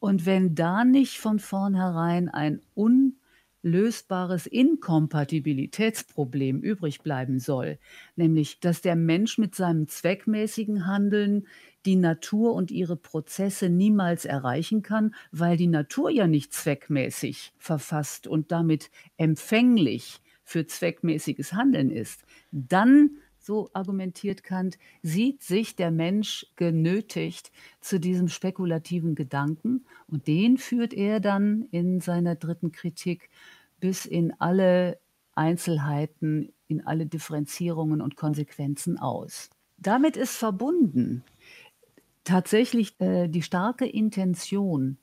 Und 0.00 0.26
wenn 0.26 0.54
da 0.54 0.84
nicht 0.84 1.18
von 1.18 1.38
vornherein 1.38 2.28
ein 2.28 2.60
unlösbares 2.74 4.46
Inkompatibilitätsproblem 4.46 6.60
übrig 6.60 7.00
bleiben 7.02 7.38
soll, 7.38 7.78
nämlich 8.16 8.60
dass 8.60 8.82
der 8.82 8.96
Mensch 8.96 9.38
mit 9.38 9.54
seinem 9.54 9.88
zweckmäßigen 9.88 10.86
Handeln 10.86 11.46
die 11.86 11.96
Natur 11.96 12.54
und 12.54 12.70
ihre 12.70 12.96
Prozesse 12.96 13.68
niemals 13.68 14.24
erreichen 14.24 14.82
kann, 14.82 15.14
weil 15.32 15.56
die 15.56 15.66
Natur 15.66 16.10
ja 16.10 16.26
nicht 16.26 16.52
zweckmäßig 16.52 17.52
verfasst 17.58 18.26
und 18.26 18.52
damit 18.52 18.90
empfänglich 19.16 20.20
für 20.44 20.66
zweckmäßiges 20.66 21.52
Handeln 21.52 21.90
ist, 21.90 22.24
dann 22.52 23.10
so 23.38 23.68
argumentiert 23.74 24.42
Kant, 24.42 24.78
sieht 25.02 25.42
sich 25.42 25.76
der 25.76 25.90
Mensch 25.90 26.46
genötigt 26.56 27.52
zu 27.80 28.00
diesem 28.00 28.28
spekulativen 28.28 29.14
Gedanken 29.14 29.84
und 30.06 30.26
den 30.26 30.56
führt 30.56 30.94
er 30.94 31.20
dann 31.20 31.68
in 31.70 32.00
seiner 32.00 32.36
dritten 32.36 32.72
Kritik 32.72 33.28
bis 33.80 34.06
in 34.06 34.32
alle 34.40 34.98
Einzelheiten, 35.34 36.52
in 36.68 36.86
alle 36.86 37.06
Differenzierungen 37.06 38.00
und 38.00 38.16
Konsequenzen 38.16 38.98
aus. 38.98 39.50
Damit 39.76 40.16
ist 40.16 40.36
verbunden 40.36 41.22
tatsächlich 42.24 43.00
äh, 43.00 43.28
die 43.28 43.42
starke 43.42 43.86
Intention, 43.86 44.98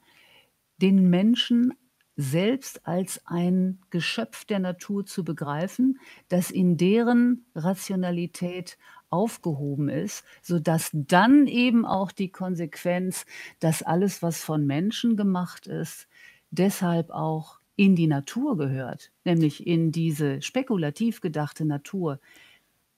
den 0.77 1.09
Menschen 1.09 1.73
selbst 2.17 2.85
als 2.85 3.21
ein 3.25 3.79
Geschöpf 3.89 4.45
der 4.45 4.59
Natur 4.59 5.05
zu 5.05 5.23
begreifen, 5.23 5.99
das 6.27 6.51
in 6.51 6.77
deren 6.77 7.45
Rationalität 7.55 8.77
aufgehoben 9.09 9.89
ist, 9.89 10.23
sodass 10.41 10.89
dann 10.93 11.47
eben 11.47 11.85
auch 11.85 12.11
die 12.11 12.31
Konsequenz, 12.31 13.25
dass 13.59 13.81
alles, 13.83 14.21
was 14.21 14.43
von 14.43 14.65
Menschen 14.65 15.15
gemacht 15.15 15.67
ist, 15.67 16.07
deshalb 16.51 17.09
auch 17.11 17.59
in 17.75 17.95
die 17.95 18.07
Natur 18.07 18.57
gehört, 18.57 19.11
nämlich 19.25 19.65
in 19.65 19.91
diese 19.91 20.41
spekulativ 20.41 21.21
gedachte 21.21 21.65
Natur, 21.65 22.19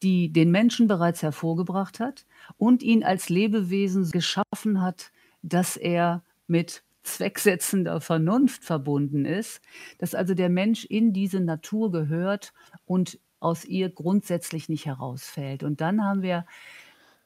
die 0.03 0.31
den 0.31 0.51
Menschen 0.51 0.88
bereits 0.88 1.24
hervorgebracht 1.24 2.00
hat 2.00 2.25
und 2.57 2.83
ihn 2.83 3.03
als 3.03 3.29
Lebewesen 3.29 4.12
geschaffen 4.12 4.81
hat, 4.81 5.12
dass 5.41 5.77
er 5.77 6.24
mit 6.48 6.83
zwecksetzender 7.03 8.00
Vernunft 8.01 8.63
verbunden 8.63 9.25
ist, 9.25 9.62
dass 9.98 10.15
also 10.15 10.33
der 10.33 10.50
Mensch 10.50 10.86
in 10.86 11.13
diese 11.13 11.39
Natur 11.39 11.91
gehört 11.91 12.53
und 12.86 13.19
aus 13.39 13.65
ihr 13.65 13.89
grundsätzlich 13.89 14.69
nicht 14.69 14.86
herausfällt. 14.86 15.63
Und 15.63 15.81
dann 15.81 16.03
haben 16.03 16.22
wir 16.22 16.45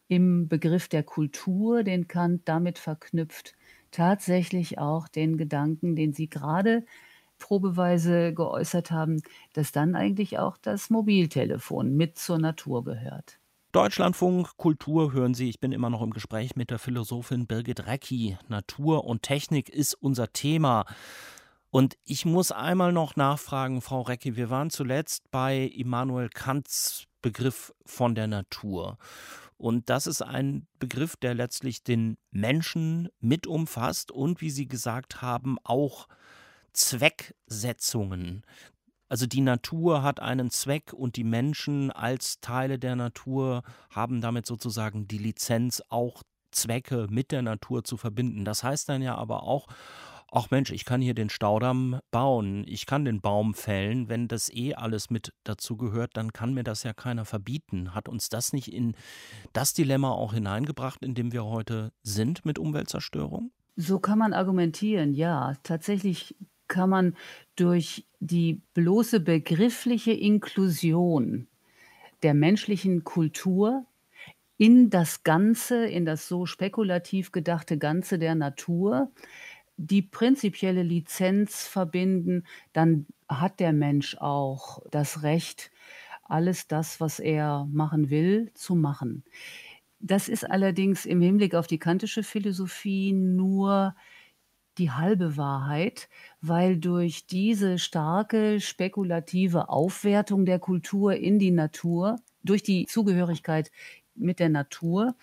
im 0.07 0.47
Begriff 0.47 0.87
der 0.87 1.03
Kultur, 1.03 1.83
den 1.83 2.07
Kant 2.07 2.43
damit 2.45 2.79
verknüpft, 2.79 3.55
tatsächlich 3.91 4.79
auch 4.79 5.07
den 5.07 5.37
Gedanken, 5.37 5.95
den 5.95 6.13
Sie 6.13 6.29
gerade 6.29 6.85
probeweise 7.39 8.33
geäußert 8.33 8.91
haben, 8.91 9.21
dass 9.53 9.71
dann 9.71 9.95
eigentlich 9.95 10.39
auch 10.39 10.57
das 10.57 10.89
Mobiltelefon 10.89 11.95
mit 11.95 12.17
zur 12.17 12.39
Natur 12.39 12.83
gehört. 12.83 13.39
Deutschlandfunk 13.71 14.57
Kultur 14.57 15.13
hören 15.13 15.33
Sie. 15.33 15.49
Ich 15.49 15.59
bin 15.59 15.71
immer 15.71 15.89
noch 15.89 16.01
im 16.01 16.11
Gespräch 16.11 16.55
mit 16.55 16.71
der 16.71 16.79
Philosophin 16.79 17.47
Birgit 17.47 17.85
Recki. 17.85 18.37
Natur 18.47 19.03
und 19.03 19.21
Technik 19.21 19.69
ist 19.69 19.93
unser 19.93 20.31
Thema. 20.33 20.85
Und 21.69 21.97
ich 22.05 22.25
muss 22.25 22.51
einmal 22.51 22.93
noch 22.93 23.15
nachfragen, 23.17 23.81
Frau 23.81 24.01
Recki, 24.01 24.35
wir 24.35 24.49
waren 24.49 24.69
zuletzt 24.69 25.29
bei 25.31 25.59
Immanuel 25.59 26.29
Kants 26.29 27.07
Begriff 27.21 27.73
von 27.85 28.15
der 28.15 28.27
Natur. 28.27 28.97
Und 29.57 29.89
das 29.89 30.07
ist 30.07 30.21
ein 30.21 30.67
Begriff, 30.79 31.17
der 31.17 31.33
letztlich 31.33 31.83
den 31.83 32.17
Menschen 32.31 33.09
mit 33.19 33.47
umfasst 33.47 34.11
und, 34.11 34.39
wie 34.39 34.49
Sie 34.51 34.67
gesagt 34.67 35.21
haben, 35.21 35.57
auch 35.63 36.07
Zwecksetzungen. 36.77 38.43
Also 39.09 39.25
die 39.25 39.41
Natur 39.41 40.03
hat 40.03 40.19
einen 40.19 40.51
Zweck 40.51 40.93
und 40.93 41.15
die 41.15 41.23
Menschen 41.23 41.91
als 41.91 42.39
Teile 42.39 42.77
der 42.77 42.95
Natur 42.95 43.63
haben 43.89 44.21
damit 44.21 44.45
sozusagen 44.45 45.07
die 45.07 45.17
Lizenz, 45.17 45.81
auch 45.89 46.23
Zwecke 46.51 47.07
mit 47.09 47.31
der 47.31 47.41
Natur 47.41 47.83
zu 47.83 47.97
verbinden. 47.97 48.45
Das 48.45 48.63
heißt 48.63 48.89
dann 48.89 49.01
ja 49.01 49.15
aber 49.15 49.43
auch, 49.43 49.67
ach 50.31 50.51
Mensch, 50.51 50.71
ich 50.71 50.85
kann 50.85 51.01
hier 51.01 51.13
den 51.13 51.29
Staudamm 51.29 51.99
bauen, 52.11 52.63
ich 52.67 52.85
kann 52.85 53.05
den 53.05 53.21
Baum 53.21 53.53
fällen, 53.53 54.09
wenn 54.09 54.27
das 54.27 54.49
eh 54.53 54.75
alles 54.75 55.09
mit 55.09 55.33
dazu 55.43 55.77
gehört, 55.77 56.11
dann 56.15 56.33
kann 56.33 56.53
mir 56.53 56.63
das 56.63 56.83
ja 56.83 56.93
keiner 56.93 57.25
verbieten. 57.25 57.95
Hat 57.95 58.09
uns 58.09 58.29
das 58.29 58.53
nicht 58.53 58.71
in 58.71 58.95
das 59.53 59.73
Dilemma 59.73 60.11
auch 60.11 60.33
hineingebracht, 60.33 61.03
in 61.03 61.15
dem 61.15 61.31
wir 61.31 61.45
heute 61.45 61.91
sind 62.03 62.45
mit 62.45 62.59
Umweltzerstörung? 62.59 63.51
So 63.75 63.99
kann 63.99 64.19
man 64.19 64.33
argumentieren, 64.33 65.13
ja. 65.13 65.53
Tatsächlich 65.63 66.35
kann 66.67 66.89
man 66.89 67.15
durch 67.55 68.05
die 68.19 68.61
bloße 68.73 69.19
begriffliche 69.19 70.11
Inklusion 70.11 71.47
der 72.23 72.33
menschlichen 72.33 73.03
Kultur 73.03 73.85
in 74.57 74.89
das 74.89 75.23
Ganze, 75.23 75.85
in 75.85 76.05
das 76.05 76.27
so 76.27 76.45
spekulativ 76.45 77.31
gedachte 77.31 77.77
Ganze 77.77 78.17
der 78.19 78.35
Natur, 78.35 79.11
die 79.77 80.01
prinzipielle 80.01 80.83
Lizenz 80.83 81.67
verbinden, 81.67 82.45
dann 82.73 83.05
hat 83.29 83.59
der 83.59 83.73
Mensch 83.73 84.17
auch 84.17 84.79
das 84.89 85.21
Recht, 85.23 85.71
alles 86.23 86.67
das, 86.67 86.99
was 86.99 87.19
er 87.19 87.67
machen 87.71 88.09
will, 88.09 88.51
zu 88.55 88.75
machen. 88.75 89.23
Das 89.99 90.29
ist 90.29 90.49
allerdings 90.49 91.05
im 91.05 91.21
Hinblick 91.21 91.55
auf 91.55 91.67
die 91.67 91.79
kantische 91.79 92.23
Philosophie 92.23 93.13
nur 93.13 93.95
die 94.77 94.91
halbe 94.91 95.37
Wahrheit, 95.37 96.09
weil 96.47 96.77
durch 96.77 97.27
diese 97.27 97.79
starke 97.79 98.59
spekulative 98.61 99.69
Aufwertung 99.69 100.45
der 100.45 100.59
Kultur 100.59 101.13
in 101.15 101.39
die 101.39 101.51
Natur, 101.51 102.17
durch 102.43 102.63
die 102.63 102.85
Zugehörigkeit 102.85 103.71
mit 104.15 104.39
der 104.39 104.49
Natur, 104.49 105.15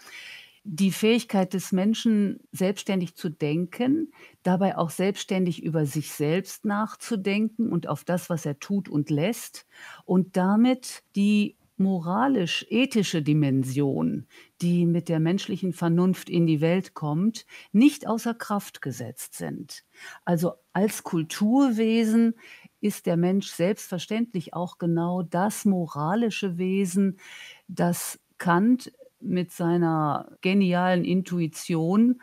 die 0.65 0.93
Fähigkeit 0.93 1.53
des 1.53 1.73
Menschen, 1.73 2.41
selbstständig 2.53 3.17
zu 3.17 3.29
denken, 3.29 4.13
dabei 4.43 4.79
auch 4.79 4.91
selbstständig 4.91 5.63
über 5.63 5.85
sich 5.85 6.11
selbst 6.13 6.65
nachzudenken 6.65 7.71
und 7.71 7.87
auf 7.87 8.05
das, 8.05 8.31
was 8.31 8.47
er 8.47 8.59
tut 8.59 8.89
und 8.89 9.11
lässt, 9.11 9.67
und 10.07 10.37
damit 10.39 11.03
die 11.17 11.57
moralisch-ethische 11.77 13.23
Dimension, 13.23 14.27
die 14.61 14.87
mit 14.87 15.09
der 15.09 15.21
menschlichen 15.21 15.73
Vernunft 15.73 16.31
in 16.31 16.47
die 16.47 16.61
Welt 16.61 16.95
kommt, 16.95 17.47
nicht 17.73 18.07
außer 18.07 18.35
Kraft 18.35 18.81
gesetzt 18.81 19.35
sind. 19.35 19.85
Also 20.25 20.55
als 20.73 21.03
Kulturwesen 21.03 22.35
ist 22.81 23.07
der 23.07 23.17
Mensch 23.17 23.49
selbstverständlich 23.49 24.55
auch 24.55 24.79
genau 24.79 25.23
das 25.23 25.65
moralische 25.65 26.59
Wesen, 26.59 27.19
das 27.67 28.21
Kant 28.39 28.93
mit 29.21 29.51
seiner 29.51 30.37
genialen 30.43 31.05
Intuition 31.05 32.21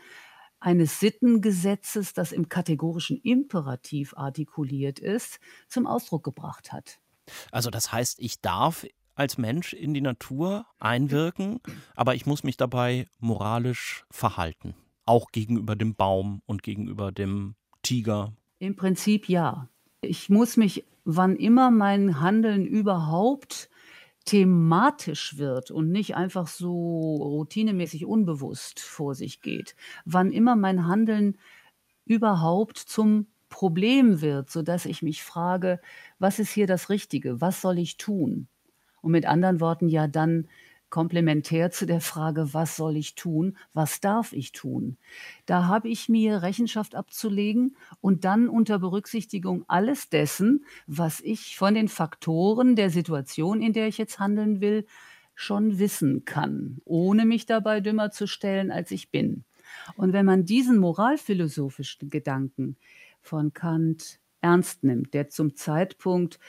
eines 0.60 1.00
Sittengesetzes, 1.00 2.14
das 2.14 2.32
im 2.32 2.48
kategorischen 2.48 3.18
Imperativ 3.18 4.14
artikuliert 4.16 5.00
ist, 5.00 5.40
zum 5.68 5.88
Ausdruck 5.88 6.24
gebracht 6.24 6.72
hat. 6.72 7.00
Also 7.52 7.70
das 7.70 7.92
heißt, 7.92 8.20
ich 8.20 8.42
darf 8.42 8.86
als 9.22 9.38
Mensch 9.38 9.74
in 9.74 9.94
die 9.94 10.02
Natur 10.02 10.66
einwirken, 10.80 11.60
aber 11.96 12.16
ich 12.16 12.26
muss 12.26 12.44
mich 12.44 12.58
dabei 12.58 13.08
moralisch 13.20 14.04
verhalten. 14.10 14.74
Auch 15.06 15.32
gegenüber 15.32 15.76
dem 15.76 15.96
Baum 15.96 16.42
und 16.48 16.64
gegenüber 16.64 17.12
dem 17.12 17.54
Tiger. 17.84 18.34
Im 18.58 18.76
Prinzip 18.76 19.30
ja. 19.30 19.70
Ich 20.02 20.30
muss 20.30 20.58
mich, 20.58 20.86
wann 21.06 21.36
immer 21.36 21.70
mein 21.70 22.20
Handeln 22.20 22.66
überhaupt 22.66 23.70
thematisch 24.26 25.38
wird 25.38 25.70
und 25.70 25.92
nicht 25.92 26.16
einfach 26.16 26.48
so 26.48 27.16
routinemäßig 27.16 28.06
unbewusst 28.06 28.80
vor 28.80 29.14
sich 29.14 29.42
geht, 29.42 29.76
wann 30.06 30.32
immer 30.32 30.56
mein 30.56 30.88
Handeln 30.88 31.38
überhaupt 32.06 32.78
zum 32.78 33.28
Problem 33.50 34.22
wird, 34.22 34.50
sodass 34.50 34.86
ich 34.86 35.04
mich 35.04 35.24
frage, 35.24 35.80
was 36.18 36.40
ist 36.40 36.52
hier 36.52 36.66
das 36.66 36.90
Richtige, 36.90 37.40
was 37.40 37.62
soll 37.62 37.78
ich 37.78 37.98
tun? 37.98 38.48
Und 39.02 39.12
mit 39.12 39.26
anderen 39.26 39.60
Worten 39.60 39.90
ja 39.90 40.08
dann 40.08 40.48
komplementär 40.92 41.72
zu 41.72 41.88
der 41.88 42.02
Frage, 42.02 42.54
was 42.54 42.76
soll 42.76 42.98
ich 42.98 43.16
tun, 43.16 43.58
was 43.74 44.02
darf 44.02 44.34
ich 44.34 44.52
tun. 44.52 44.98
Da 45.46 45.66
habe 45.66 45.88
ich 45.88 46.10
mir 46.10 46.44
Rechenschaft 46.44 46.96
abzulegen 46.96 47.78
und 48.02 48.26
dann 48.26 48.48
unter 48.50 48.78
Berücksichtigung 48.78 49.64
alles 49.68 50.10
dessen, 50.10 50.66
was 50.86 51.22
ich 51.22 51.58
von 51.58 51.74
den 51.74 51.88
Faktoren 51.88 52.76
der 52.76 52.90
Situation, 52.90 53.62
in 53.62 53.74
der 53.74 53.88
ich 53.88 53.98
jetzt 53.98 54.20
handeln 54.20 54.62
will, 54.62 54.86
schon 55.34 55.80
wissen 55.80 56.26
kann, 56.26 56.80
ohne 56.84 57.26
mich 57.26 57.46
dabei 57.46 57.80
dümmer 57.80 58.12
zu 58.12 58.28
stellen, 58.28 58.70
als 58.70 58.92
ich 58.92 59.10
bin. 59.10 59.46
Und 59.96 60.12
wenn 60.14 60.26
man 60.26 60.46
diesen 60.46 60.78
moralphilosophischen 60.78 62.10
Gedanken 62.10 62.76
von 63.22 63.54
Kant 63.54 64.20
ernst 64.42 64.84
nimmt, 64.84 65.14
der 65.14 65.30
zum 65.30 65.56
Zeitpunkt 65.56 66.40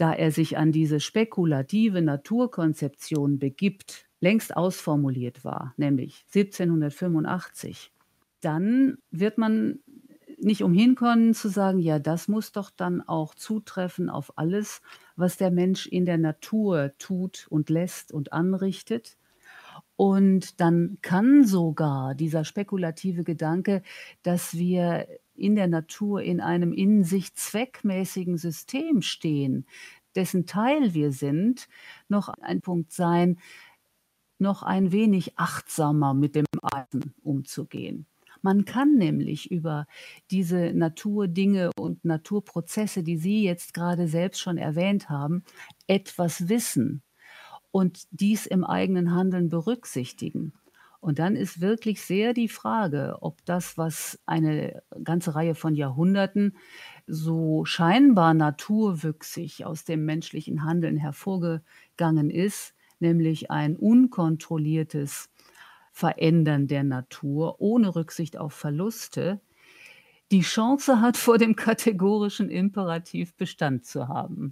da 0.00 0.14
er 0.14 0.32
sich 0.32 0.56
an 0.56 0.72
diese 0.72 0.98
spekulative 0.98 2.00
Naturkonzeption 2.00 3.38
begibt, 3.38 4.06
längst 4.20 4.56
ausformuliert 4.56 5.44
war, 5.44 5.74
nämlich 5.76 6.24
1785, 6.34 7.92
dann 8.40 8.96
wird 9.10 9.36
man 9.36 9.80
nicht 10.38 10.62
umhin 10.62 10.94
können 10.94 11.34
zu 11.34 11.48
sagen, 11.48 11.80
ja, 11.80 11.98
das 11.98 12.28
muss 12.28 12.52
doch 12.52 12.70
dann 12.70 13.02
auch 13.02 13.34
zutreffen 13.34 14.08
auf 14.08 14.38
alles, 14.38 14.80
was 15.16 15.36
der 15.36 15.50
Mensch 15.50 15.86
in 15.86 16.06
der 16.06 16.16
Natur 16.16 16.92
tut 16.98 17.46
und 17.50 17.68
lässt 17.68 18.10
und 18.10 18.32
anrichtet. 18.32 19.18
Und 19.96 20.62
dann 20.62 20.96
kann 21.02 21.44
sogar 21.44 22.14
dieser 22.14 22.44
spekulative 22.44 23.22
Gedanke, 23.22 23.82
dass 24.22 24.54
wir 24.54 25.06
in 25.40 25.56
der 25.56 25.68
Natur 25.68 26.22
in 26.22 26.40
einem 26.40 26.72
in 26.72 27.04
sich 27.04 27.34
zweckmäßigen 27.34 28.38
System 28.38 29.02
stehen, 29.02 29.66
dessen 30.14 30.46
Teil 30.46 30.94
wir 30.94 31.12
sind, 31.12 31.68
noch 32.08 32.28
ein 32.28 32.60
Punkt 32.60 32.92
sein, 32.92 33.38
noch 34.38 34.62
ein 34.62 34.92
wenig 34.92 35.38
achtsamer 35.38 36.14
mit 36.14 36.34
dem 36.34 36.46
Eisen 36.62 37.14
umzugehen. 37.22 38.06
Man 38.42 38.64
kann 38.64 38.94
nämlich 38.94 39.50
über 39.50 39.86
diese 40.30 40.72
Naturdinge 40.72 41.70
und 41.78 42.04
Naturprozesse, 42.04 43.02
die 43.02 43.18
Sie 43.18 43.44
jetzt 43.44 43.74
gerade 43.74 44.08
selbst 44.08 44.40
schon 44.40 44.56
erwähnt 44.56 45.10
haben, 45.10 45.44
etwas 45.86 46.48
wissen 46.48 47.02
und 47.70 48.04
dies 48.10 48.46
im 48.46 48.64
eigenen 48.64 49.14
Handeln 49.14 49.50
berücksichtigen. 49.50 50.54
Und 51.00 51.18
dann 51.18 51.34
ist 51.34 51.62
wirklich 51.62 52.02
sehr 52.02 52.34
die 52.34 52.48
Frage, 52.48 53.16
ob 53.20 53.42
das, 53.46 53.78
was 53.78 54.20
eine 54.26 54.82
ganze 55.02 55.34
Reihe 55.34 55.54
von 55.54 55.74
Jahrhunderten 55.74 56.56
so 57.06 57.64
scheinbar 57.64 58.34
naturwüchsig 58.34 59.64
aus 59.64 59.84
dem 59.84 60.04
menschlichen 60.04 60.62
Handeln 60.62 60.98
hervorgegangen 60.98 62.28
ist, 62.28 62.74
nämlich 62.98 63.50
ein 63.50 63.76
unkontrolliertes 63.76 65.30
Verändern 65.90 66.66
der 66.66 66.84
Natur 66.84 67.60
ohne 67.60 67.96
Rücksicht 67.96 68.36
auf 68.36 68.52
Verluste, 68.52 69.40
die 70.30 70.42
Chance 70.42 71.00
hat, 71.00 71.16
vor 71.16 71.38
dem 71.38 71.56
kategorischen 71.56 72.50
Imperativ 72.50 73.34
Bestand 73.34 73.86
zu 73.86 74.06
haben. 74.06 74.50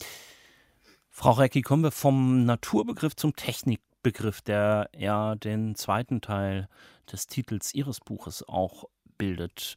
Frau 1.11 1.32
Recki, 1.32 1.62
kommen 1.62 1.82
wir 1.82 1.90
vom 1.90 2.44
Naturbegriff 2.44 3.14
zum 3.16 3.37
Technik. 3.37 3.80
Begriff, 4.02 4.40
der 4.42 4.90
ja 4.96 5.34
den 5.34 5.74
zweiten 5.74 6.20
Teil 6.20 6.68
des 7.11 7.26
Titels 7.26 7.74
Ihres 7.74 8.00
Buches 8.00 8.46
auch 8.46 8.84
bildet. 9.16 9.74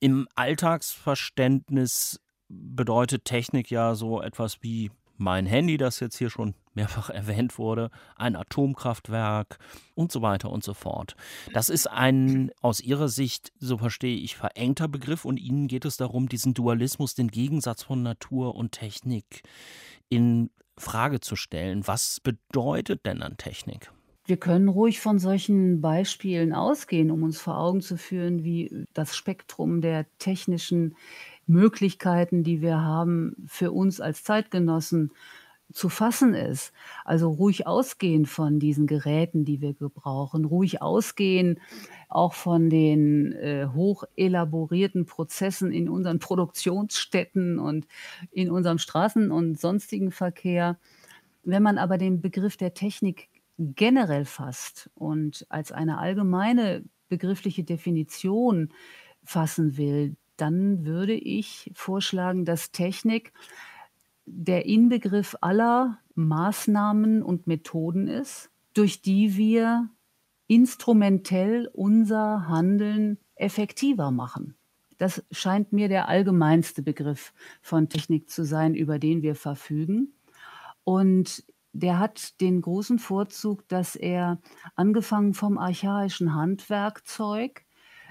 Im 0.00 0.28
Alltagsverständnis 0.34 2.20
bedeutet 2.48 3.24
Technik 3.24 3.70
ja 3.70 3.94
so 3.94 4.22
etwas 4.22 4.62
wie 4.62 4.90
mein 5.18 5.46
Handy, 5.46 5.76
das 5.76 6.00
jetzt 6.00 6.16
hier 6.16 6.30
schon 6.30 6.54
mehrfach 6.74 7.10
erwähnt 7.10 7.58
wurde, 7.58 7.90
ein 8.16 8.36
Atomkraftwerk 8.36 9.58
und 9.94 10.12
so 10.12 10.22
weiter 10.22 10.50
und 10.50 10.64
so 10.64 10.74
fort. 10.74 11.16
Das 11.52 11.68
ist 11.68 11.88
ein 11.88 12.50
aus 12.62 12.80
Ihrer 12.80 13.08
Sicht, 13.08 13.52
so 13.58 13.78
verstehe 13.78 14.16
ich, 14.16 14.36
verengter 14.36 14.88
Begriff 14.88 15.24
und 15.24 15.38
Ihnen 15.38 15.66
geht 15.66 15.84
es 15.84 15.96
darum, 15.96 16.28
diesen 16.28 16.54
Dualismus, 16.54 17.14
den 17.14 17.28
Gegensatz 17.28 17.82
von 17.82 18.02
Natur 18.02 18.54
und 18.54 18.72
Technik 18.72 19.42
in 20.08 20.50
Frage 20.78 21.20
zu 21.20 21.36
stellen. 21.36 21.86
Was 21.86 22.20
bedeutet 22.20 23.06
denn 23.06 23.22
an 23.22 23.36
Technik? 23.36 23.90
Wir 24.28 24.36
können 24.36 24.68
ruhig 24.68 25.00
von 25.00 25.18
solchen 25.18 25.80
Beispielen 25.80 26.52
ausgehen, 26.52 27.10
um 27.10 27.22
uns 27.22 27.40
vor 27.40 27.56
Augen 27.56 27.80
zu 27.80 27.96
führen, 27.96 28.44
wie 28.44 28.84
das 28.92 29.16
Spektrum 29.16 29.80
der 29.80 30.06
technischen 30.18 30.96
Möglichkeiten, 31.46 32.42
die 32.42 32.60
wir 32.60 32.82
haben, 32.82 33.34
für 33.46 33.72
uns 33.72 34.02
als 34.02 34.24
Zeitgenossen 34.24 35.12
zu 35.72 35.88
fassen 35.88 36.34
ist. 36.34 36.72
Also 37.04 37.30
ruhig 37.30 37.66
ausgehen 37.66 38.26
von 38.26 38.58
diesen 38.58 38.86
Geräten, 38.86 39.44
die 39.44 39.60
wir 39.60 39.74
gebrauchen, 39.74 40.44
ruhig 40.44 40.80
ausgehen 40.82 41.60
auch 42.08 42.32
von 42.32 42.70
den 42.70 43.32
äh, 43.32 43.68
hoch 43.74 44.04
elaborierten 44.16 45.04
Prozessen 45.04 45.72
in 45.72 45.88
unseren 45.88 46.18
Produktionsstätten 46.18 47.58
und 47.58 47.86
in 48.30 48.50
unserem 48.50 48.78
Straßen- 48.78 49.30
und 49.30 49.60
sonstigen 49.60 50.10
Verkehr. 50.10 50.78
Wenn 51.44 51.62
man 51.62 51.78
aber 51.78 51.98
den 51.98 52.20
Begriff 52.20 52.56
der 52.56 52.74
Technik 52.74 53.28
generell 53.58 54.24
fasst 54.24 54.90
und 54.94 55.46
als 55.50 55.72
eine 55.72 55.98
allgemeine 55.98 56.84
begriffliche 57.08 57.64
Definition 57.64 58.72
fassen 59.24 59.76
will, 59.76 60.16
dann 60.36 60.86
würde 60.86 61.14
ich 61.14 61.70
vorschlagen, 61.74 62.44
dass 62.44 62.70
Technik 62.70 63.32
der 64.30 64.66
Inbegriff 64.66 65.36
aller 65.40 65.98
Maßnahmen 66.14 67.22
und 67.22 67.46
Methoden 67.46 68.08
ist, 68.08 68.50
durch 68.74 69.02
die 69.02 69.36
wir 69.36 69.88
instrumentell 70.46 71.70
unser 71.72 72.48
Handeln 72.48 73.18
effektiver 73.34 74.10
machen. 74.10 74.54
Das 74.98 75.24
scheint 75.30 75.72
mir 75.72 75.88
der 75.88 76.08
allgemeinste 76.08 76.82
Begriff 76.82 77.32
von 77.62 77.88
Technik 77.88 78.28
zu 78.28 78.44
sein, 78.44 78.74
über 78.74 78.98
den 78.98 79.22
wir 79.22 79.36
verfügen. 79.36 80.12
Und 80.82 81.44
der 81.72 81.98
hat 81.98 82.40
den 82.40 82.60
großen 82.60 82.98
Vorzug, 82.98 83.68
dass 83.68 83.94
er 83.94 84.40
angefangen 84.74 85.34
vom 85.34 85.58
archaischen 85.58 86.34
Handwerkzeug 86.34 87.64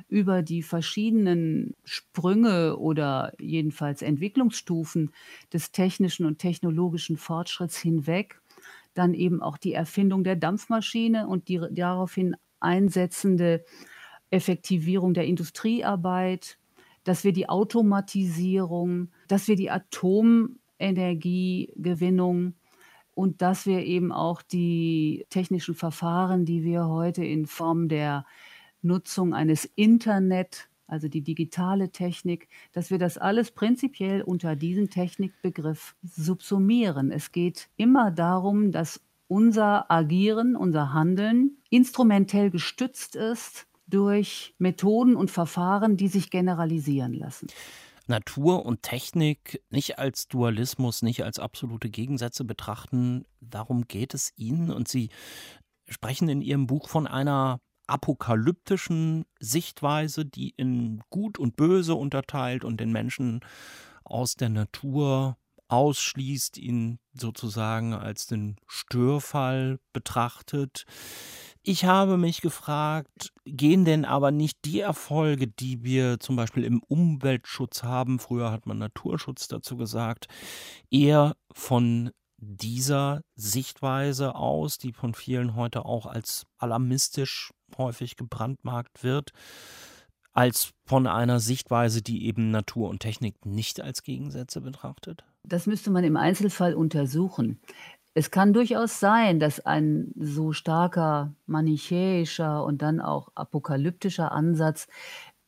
über 0.08 0.42
die 0.42 0.64
verschiedenen 0.64 1.76
Sprünge 1.84 2.78
oder 2.78 3.34
jedenfalls 3.40 4.02
Entwicklungsstufen 4.02 5.12
des 5.52 5.72
technischen 5.72 6.26
und 6.26 6.40
technologischen 6.40 7.18
Fortschritts 7.18 7.78
hinweg 7.78 8.40
dann 8.98 9.14
eben 9.14 9.42
auch 9.42 9.58
die 9.58 9.74
Erfindung 9.74 10.24
der 10.24 10.36
Dampfmaschine 10.36 11.28
und 11.28 11.50
die 11.50 11.62
daraufhin 11.72 12.36
einsetzende 12.60 13.64
Effektivierung 14.30 15.14
der 15.14 15.26
Industriearbeit, 15.26 16.58
dass 17.04 17.24
wir 17.24 17.32
die 17.32 17.48
Automatisierung, 17.48 19.12
dass 19.28 19.48
wir 19.48 19.56
die 19.56 19.70
Atomenergiegewinnung 19.72 22.56
und 23.14 23.42
dass 23.42 23.66
wir 23.66 23.86
eben 23.86 24.12
auch 24.12 24.42
die 24.42 25.26
technischen 25.30 25.76
Verfahren, 25.76 26.44
die 26.46 26.64
wir 26.64 26.88
heute 26.88 27.24
in 27.24 27.46
Form 27.46 27.88
der 27.88 28.26
Nutzung 28.82 29.34
eines 29.34 29.66
Internet 29.66 30.70
also 30.88 31.10
die 31.10 31.22
digitale 31.22 31.92
Technik, 31.92 32.48
dass 32.72 32.90
wir 32.90 32.98
das 32.98 33.18
alles 33.18 33.52
prinzipiell 33.52 34.22
unter 34.22 34.56
diesen 34.56 34.90
Technikbegriff 34.90 35.96
subsumieren. 36.02 37.12
Es 37.12 37.34
geht 37.34 37.70
immer 37.76 38.10
darum, 38.10 38.72
dass 38.72 39.02
unser 39.28 39.92
Agieren, 39.92 40.56
unser 40.56 40.94
Handeln 40.94 41.58
instrumentell 41.70 42.50
gestützt 42.50 43.16
ist 43.16 43.68
durch 43.88 44.56
Methoden 44.58 45.16
und 45.16 45.30
Verfahren, 45.30 45.98
die 45.98 46.08
sich 46.08 46.30
generalisieren 46.30 47.14
lassen. 47.14 47.48
Natur 48.08 48.66
und 48.66 48.84
Technik 48.84 49.62
nicht 49.70 50.00
als 50.00 50.30
Dualismus, 50.30 51.02
nicht 51.02 51.26
als 51.26 51.40
absolute 51.40 51.90
Gegensätze 51.90 52.46
betrachten. 52.46 53.26
Darum 53.42 53.86
geht 53.90 54.14
es 54.14 54.32
Ihnen. 54.38 54.72
Und 54.72 54.88
Sie 54.88 55.10
sprechen 55.90 56.30
in 56.30 56.42
Ihrem 56.42 56.68
Buch 56.68 56.88
von 56.88 57.06
einer 57.06 57.60
apokalyptischen 57.88 59.26
Sichtweise, 59.40 60.26
die 60.26 60.54
in 60.58 61.02
Gut 61.10 61.38
und 61.38 61.56
Böse 61.56 61.96
unterteilt 61.96 62.64
und 62.64 62.80
den 62.80 62.92
Menschen 62.92 63.42
aus 64.04 64.36
der 64.36 64.50
Natur 64.50 65.38
ausschließt, 65.70 66.58
ihn 66.58 67.00
sozusagen 67.14 67.94
als 67.94 68.28
den 68.28 68.58
Störfall 68.68 69.80
betrachtet. 69.92 70.86
Ich 71.62 71.84
habe 71.84 72.18
mich 72.18 72.40
gefragt, 72.40 73.34
gehen 73.44 73.84
denn 73.84 74.06
aber 74.06 74.32
nicht 74.32 74.60
die 74.64 74.80
Erfolge, 74.80 75.48
die 75.48 75.84
wir 75.84 76.20
zum 76.20 76.38
Beispiel 76.38 76.64
im 76.64 76.82
Umweltschutz 76.88 77.84
haben, 77.84 78.20
früher 78.20 78.52
hat 78.52 78.66
man 78.66 78.78
Naturschutz 78.78 79.50
dazu 79.50 79.76
gesagt, 79.76 80.28
eher 80.90 81.36
von 81.52 82.12
dieser 82.38 83.22
Sichtweise 83.36 84.36
aus, 84.36 84.78
die 84.78 84.94
von 84.94 85.14
vielen 85.14 85.56
heute 85.56 85.86
auch 85.86 86.06
als 86.06 86.46
alarmistisch 86.58 87.52
häufig 87.78 88.16
gebrandmarkt 88.16 89.04
wird, 89.04 89.32
als 90.34 90.72
von 90.86 91.08
einer 91.08 91.40
Sichtweise, 91.40 92.02
die 92.02 92.26
eben 92.26 92.52
Natur 92.52 92.90
und 92.90 93.00
Technik 93.00 93.46
nicht 93.46 93.82
als 93.82 94.04
Gegensätze 94.04 94.62
betrachtet? 94.62 95.26
Das 95.44 95.66
müsste 95.66 95.90
man 95.90 96.04
im 96.04 96.18
Einzelfall 96.18 96.76
untersuchen. 96.76 97.60
Es 98.14 98.32
kann 98.32 98.54
durchaus 98.54 99.00
sein, 99.00 99.40
dass 99.40 99.60
ein 99.60 100.12
so 100.16 100.52
starker 100.52 101.34
manichäischer 101.46 102.64
und 102.64 102.82
dann 102.82 103.00
auch 103.00 103.30
apokalyptischer 103.36 104.32
Ansatz 104.32 104.88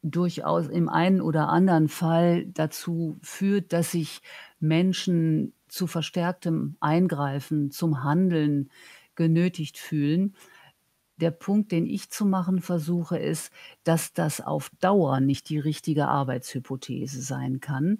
durchaus 0.02 0.68
im 0.68 0.88
einen 0.88 1.22
oder 1.22 1.50
anderen 1.50 1.90
Fall 1.90 2.46
dazu 2.46 3.18
führt, 3.22 3.74
dass 3.74 3.92
sich 3.92 4.22
Menschen 4.60 5.54
zu 5.68 5.88
verstärktem 5.88 6.78
Eingreifen, 6.80 7.72
zum 7.72 8.04
Handeln 8.04 8.70
genötigt 9.16 9.78
fühlen. 9.78 10.36
Der 11.20 11.32
Punkt, 11.32 11.74
den 11.74 11.86
ich 11.86 12.10
zu 12.10 12.26
machen 12.26 12.62
versuche, 12.62 13.18
ist, 13.18 13.52
dass 13.84 14.14
das 14.14 14.40
auf 14.40 14.72
Dauer 14.80 15.20
nicht 15.20 15.50
die 15.50 15.60
richtige 15.60 16.08
Arbeitshypothese 16.08 17.22
sein 17.22 17.60
kann, 17.60 18.00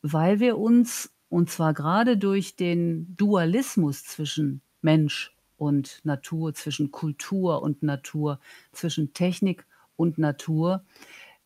weil 0.00 0.40
wir 0.40 0.56
uns, 0.56 1.12
und 1.28 1.50
zwar 1.50 1.74
gerade 1.74 2.16
durch 2.16 2.56
den 2.56 3.14
Dualismus 3.16 4.04
zwischen 4.04 4.62
Mensch 4.80 5.36
und 5.58 6.00
Natur, 6.04 6.54
zwischen 6.54 6.90
Kultur 6.90 7.60
und 7.62 7.82
Natur, 7.82 8.40
zwischen 8.72 9.12
Technik 9.12 9.66
und 9.96 10.16
Natur, 10.16 10.84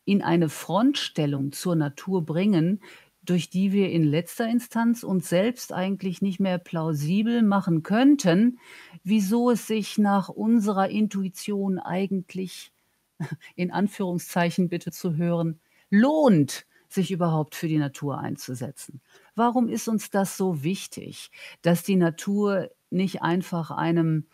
in 0.05 0.21
eine 0.21 0.47
Frontstellung 0.47 1.51
zur 1.51 1.75
Natur 1.75 2.25
bringen, 2.25 2.81
durch 3.29 3.49
die 3.49 3.71
wir 3.71 3.91
in 3.91 4.03
letzter 4.03 4.47
Instanz 4.49 5.03
uns 5.03 5.29
selbst 5.29 5.71
eigentlich 5.71 6.21
nicht 6.21 6.39
mehr 6.39 6.57
plausibel 6.57 7.43
machen 7.43 7.83
könnten, 7.83 8.59
wieso 9.03 9.51
es 9.51 9.67
sich 9.67 9.97
nach 9.97 10.29
unserer 10.29 10.89
Intuition 10.89 11.77
eigentlich, 11.77 12.71
in 13.55 13.71
Anführungszeichen 13.71 14.69
bitte 14.69 14.91
zu 14.91 15.15
hören, 15.15 15.59
lohnt, 15.89 16.65
sich 16.87 17.11
überhaupt 17.11 17.53
für 17.53 17.67
die 17.67 17.77
Natur 17.77 18.17
einzusetzen. 18.17 18.99
Warum 19.35 19.69
ist 19.69 19.87
uns 19.87 20.09
das 20.09 20.35
so 20.37 20.63
wichtig, 20.63 21.29
dass 21.61 21.83
die 21.83 21.95
Natur 21.95 22.71
nicht 22.89 23.21
einfach 23.21 23.69
einem 23.69 24.25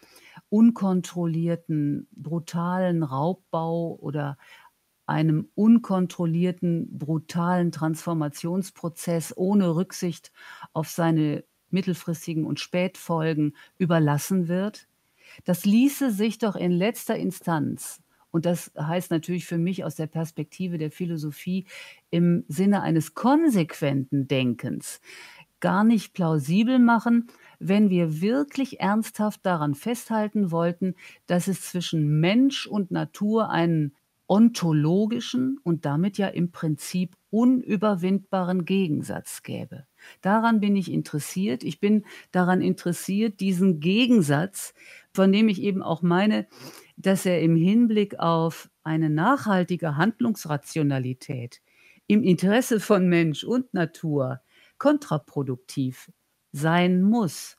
unkontrollierten, 0.48 2.08
brutalen 2.14 3.04
Raubbau 3.04 3.98
oder 4.00 4.38
einem 5.08 5.50
unkontrollierten, 5.56 6.98
brutalen 6.98 7.72
Transformationsprozess 7.72 9.34
ohne 9.36 9.76
Rücksicht 9.76 10.32
auf 10.74 10.90
seine 10.90 11.44
mittelfristigen 11.70 12.46
und 12.46 12.60
Spätfolgen 12.60 13.56
überlassen 13.78 14.48
wird? 14.48 14.88
Das 15.44 15.66
ließe 15.66 16.12
sich 16.12 16.38
doch 16.38 16.56
in 16.56 16.72
letzter 16.72 17.16
Instanz, 17.18 18.02
und 18.32 18.46
das 18.46 18.72
heißt 18.78 19.12
natürlich 19.12 19.46
für 19.46 19.58
mich 19.58 19.86
aus 19.86 19.96
der 19.96 20.08
Perspektive 20.08 20.78
der 20.78 20.92
Philosophie 20.92 21.66
im 22.12 22.44
Sinne 22.50 22.82
eines 22.82 23.14
konsequenten 23.14 24.28
Denkens, 24.28 25.00
gar 25.62 25.86
nicht 25.86 26.14
plausibel 26.14 26.80
machen, 26.80 27.28
wenn 27.60 27.90
wir 27.90 28.20
wirklich 28.22 28.82
ernsthaft 28.82 29.46
daran 29.46 29.74
festhalten 29.74 30.52
wollten, 30.52 30.96
dass 31.28 31.48
es 31.48 31.62
zwischen 31.62 32.20
Mensch 32.20 32.68
und 32.68 32.92
Natur 32.92 33.50
einen 33.50 33.96
ontologischen 34.28 35.60
und 35.64 35.86
damit 35.86 36.18
ja 36.18 36.28
im 36.28 36.52
Prinzip 36.52 37.16
unüberwindbaren 37.30 38.66
Gegensatz 38.66 39.44
gäbe. 39.44 39.86
Daran 40.22 40.60
bin 40.60 40.76
ich 40.76 40.92
interessiert. 40.92 41.64
Ich 41.64 41.80
bin 41.80 42.06
daran 42.32 42.62
interessiert, 42.62 43.40
diesen 43.40 43.80
Gegensatz, 43.80 44.74
von 45.14 45.32
dem 45.32 45.48
ich 45.48 45.62
eben 45.62 45.84
auch 45.84 46.02
meine, 46.02 46.48
dass 46.98 47.26
er 47.26 47.42
im 47.42 47.56
Hinblick 47.56 48.20
auf 48.20 48.70
eine 48.84 49.10
nachhaltige 49.10 49.98
Handlungsrationalität 49.98 51.62
im 52.08 52.24
Interesse 52.24 52.80
von 52.80 53.08
Mensch 53.08 53.44
und 53.44 53.74
Natur 53.74 54.42
kontraproduktiv 54.78 56.12
sein 56.52 57.02
muss, 57.02 57.58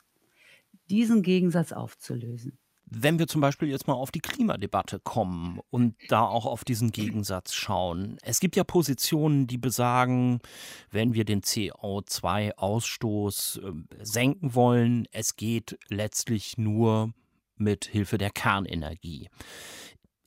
diesen 0.89 1.21
Gegensatz 1.21 1.71
aufzulösen. 1.71 2.57
Wenn 2.89 3.19
wir 3.19 3.27
zum 3.27 3.41
Beispiel 3.41 3.67
jetzt 3.67 3.85
mal 3.87 3.95
auf 3.95 4.11
die 4.11 4.21
Klimadebatte 4.21 4.99
kommen 4.99 5.59
und 5.69 5.97
da 6.07 6.25
auch 6.25 6.45
auf 6.45 6.63
diesen 6.63 6.91
Gegensatz 6.91 7.53
schauen. 7.53 8.17
Es 8.21 8.39
gibt 8.39 8.55
ja 8.55 8.63
Positionen, 8.63 9.45
die 9.45 9.57
besagen, 9.57 10.39
wenn 10.89 11.13
wir 11.13 11.25
den 11.25 11.41
CO2-Ausstoß 11.41 13.61
äh, 13.61 13.73
senken 14.01 14.55
wollen, 14.55 15.05
es 15.11 15.35
geht 15.35 15.77
letztlich 15.89 16.57
nur 16.57 17.11
mit 17.57 17.83
Hilfe 17.85 18.17
der 18.17 18.29
Kernenergie. 18.29 19.27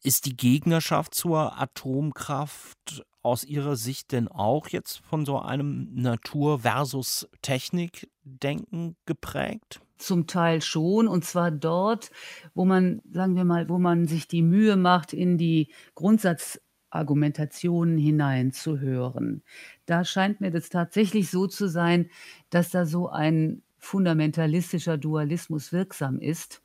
Ist 0.02 0.26
die 0.26 0.36
Gegnerschaft 0.36 1.14
zur 1.14 1.58
Atomkraft 1.58 3.02
aus 3.22 3.44
Ihrer 3.44 3.76
Sicht 3.76 4.12
denn 4.12 4.28
auch 4.28 4.68
jetzt 4.68 4.98
von 4.98 5.26
so 5.26 5.38
einem 5.38 5.94
Natur- 5.94 6.60
versus 6.60 7.28
Technik-Denken 7.42 8.96
geprägt? 9.04 9.80
Zum 10.00 10.26
Teil 10.26 10.62
schon, 10.62 11.08
und 11.08 11.24
zwar 11.24 11.50
dort, 11.50 12.10
wo 12.54 12.64
man, 12.64 13.02
sagen 13.12 13.36
wir 13.36 13.44
mal, 13.44 13.68
wo 13.68 13.78
man 13.78 14.06
sich 14.06 14.28
die 14.28 14.42
Mühe 14.42 14.76
macht, 14.76 15.12
in 15.12 15.36
die 15.36 15.68
Grundsatzargumentationen 15.94 17.98
hineinzuhören. 17.98 19.42
Da 19.86 20.04
scheint 20.04 20.40
mir 20.40 20.50
das 20.50 20.70
tatsächlich 20.70 21.30
so 21.30 21.46
zu 21.46 21.68
sein, 21.68 22.08
dass 22.48 22.70
da 22.70 22.86
so 22.86 23.10
ein 23.10 23.62
fundamentalistischer 23.78 24.96
Dualismus 24.96 25.72
wirksam 25.72 26.18
ist. 26.18 26.62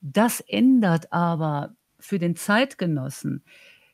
Das 0.00 0.40
ändert 0.40 1.12
aber 1.12 1.74
für 1.98 2.18
den 2.18 2.36
Zeitgenossen 2.36 3.42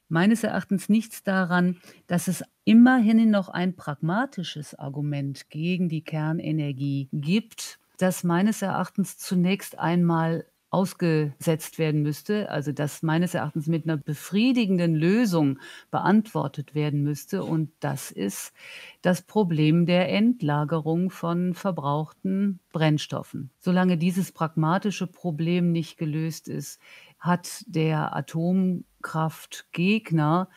meines 0.08 0.44
Erachtens 0.44 0.88
nichts 0.88 1.22
daran, 1.22 1.80
dass 2.06 2.28
es 2.28 2.44
immerhin 2.64 3.30
noch 3.30 3.48
ein 3.48 3.74
pragmatisches 3.74 4.74
Argument 4.74 5.48
gegen 5.50 5.88
die 5.88 6.04
Kernenergie 6.04 7.08
gibt, 7.12 7.78
das 7.98 8.24
meines 8.24 8.62
Erachtens 8.62 9.18
zunächst 9.18 9.78
einmal 9.78 10.46
ausgesetzt 10.74 11.78
werden 11.78 12.02
müsste, 12.02 12.50
also 12.50 12.72
das 12.72 13.04
meines 13.04 13.35
Erachtens 13.35 13.68
mit 13.68 13.85
einer 13.85 13.96
befriedigenden 13.96 14.96
Lösung 14.96 15.61
beantwortet 15.92 16.74
werden 16.74 17.04
müsste. 17.04 17.44
Und 17.44 17.70
das 17.78 18.11
ist 18.11 18.52
das 19.00 19.22
Problem 19.22 19.87
der 19.87 20.11
Endlagerung 20.11 21.11
von 21.11 21.54
verbrauchten 21.54 22.59
Brennstoffen. 22.72 23.50
Solange 23.61 23.96
dieses 23.96 24.33
pragmatische 24.33 25.07
Problem 25.07 25.70
nicht 25.70 25.96
gelöst 25.96 26.48
ist, 26.48 26.80
hat 27.20 27.62
der 27.68 28.16
Atomkraftgegner 28.16 30.48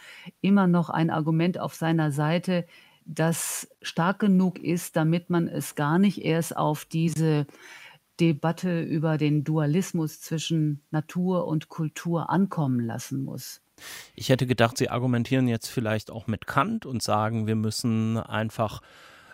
immer 0.41 0.65
noch 0.65 0.89
ein 0.89 1.11
Argument 1.11 1.59
auf 1.59 1.75
seiner 1.75 2.11
Seite, 2.11 2.65
das 3.07 3.67
stark 3.81 4.19
genug 4.19 4.59
ist, 4.59 4.95
damit 4.95 5.29
man 5.29 5.47
es 5.47 5.75
gar 5.75 5.97
nicht 5.97 6.23
erst 6.23 6.55
auf 6.55 6.85
diese 6.85 7.47
Debatte 8.19 8.81
über 8.81 9.17
den 9.17 9.43
Dualismus 9.43 10.21
zwischen 10.21 10.83
Natur 10.91 11.47
und 11.47 11.69
Kultur 11.69 12.29
ankommen 12.29 12.79
lassen 12.79 13.23
muss. 13.23 13.61
Ich 14.15 14.29
hätte 14.29 14.47
gedacht, 14.47 14.77
Sie 14.77 14.89
argumentieren 14.89 15.47
jetzt 15.47 15.67
vielleicht 15.67 16.11
auch 16.11 16.27
mit 16.27 16.47
Kant 16.47 16.85
und 16.85 17.03
sagen, 17.03 17.47
wir 17.47 17.55
müssen 17.55 18.17
einfach 18.17 18.81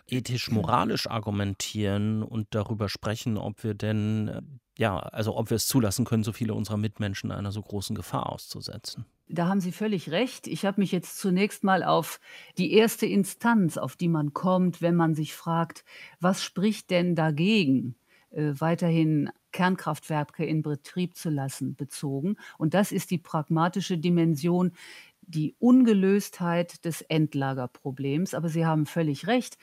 ethisch-moralisch 0.08 1.10
argumentieren 1.10 2.24
und 2.24 2.48
darüber 2.52 2.90
sprechen, 2.90 3.38
ob 3.38 3.64
wir 3.64 3.74
denn, 3.74 4.60
ja, 4.78 4.98
also 5.00 5.38
ob 5.38 5.50
wir 5.50 5.56
es 5.56 5.68
zulassen 5.68 6.04
können, 6.04 6.24
so 6.24 6.34
viele 6.34 6.54
unserer 6.54 6.78
Mitmenschen 6.78 7.32
einer 7.32 7.54
so 7.54 7.62
großen 7.62 7.96
Gefahr 7.96 8.30
auszusetzen. 8.30 9.06
Da 9.30 9.48
haben 9.48 9.62
Sie 9.62 9.72
völlig 9.72 10.12
recht. 10.12 10.48
Ich 10.48 10.66
habe 10.66 10.82
mich 10.82 10.92
jetzt 10.92 11.18
zunächst 11.18 11.64
mal 11.64 11.84
auf 11.84 12.20
die 12.58 12.74
erste 12.74 13.06
Instanz, 13.06 13.78
auf 13.78 13.96
die 13.96 14.10
man 14.10 14.34
kommt, 14.34 14.82
wenn 14.82 14.96
man 14.96 15.16
sich 15.16 15.34
fragt, 15.34 15.86
was 16.20 16.44
spricht 16.44 16.90
denn 16.90 17.16
dagegen, 17.16 17.96
äh, 18.32 18.54
weiterhin 18.58 19.30
Kernkraftwerke 19.52 20.46
in 20.46 20.62
Betrieb 20.62 21.16
zu 21.16 21.30
lassen, 21.30 21.76
bezogen. 21.76 22.36
Und 22.58 22.74
das 22.74 22.92
ist 22.92 23.12
die 23.12 23.18
pragmatische 23.18 23.98
Dimension, 23.98 24.74
die 25.22 25.56
Ungelöstheit 25.60 26.84
des 26.84 27.02
Endlagerproblems. 27.02 28.34
Aber 28.34 28.50
Sie 28.50 28.66
haben 28.66 28.86
völlig 28.86 29.28
recht. 29.28 29.58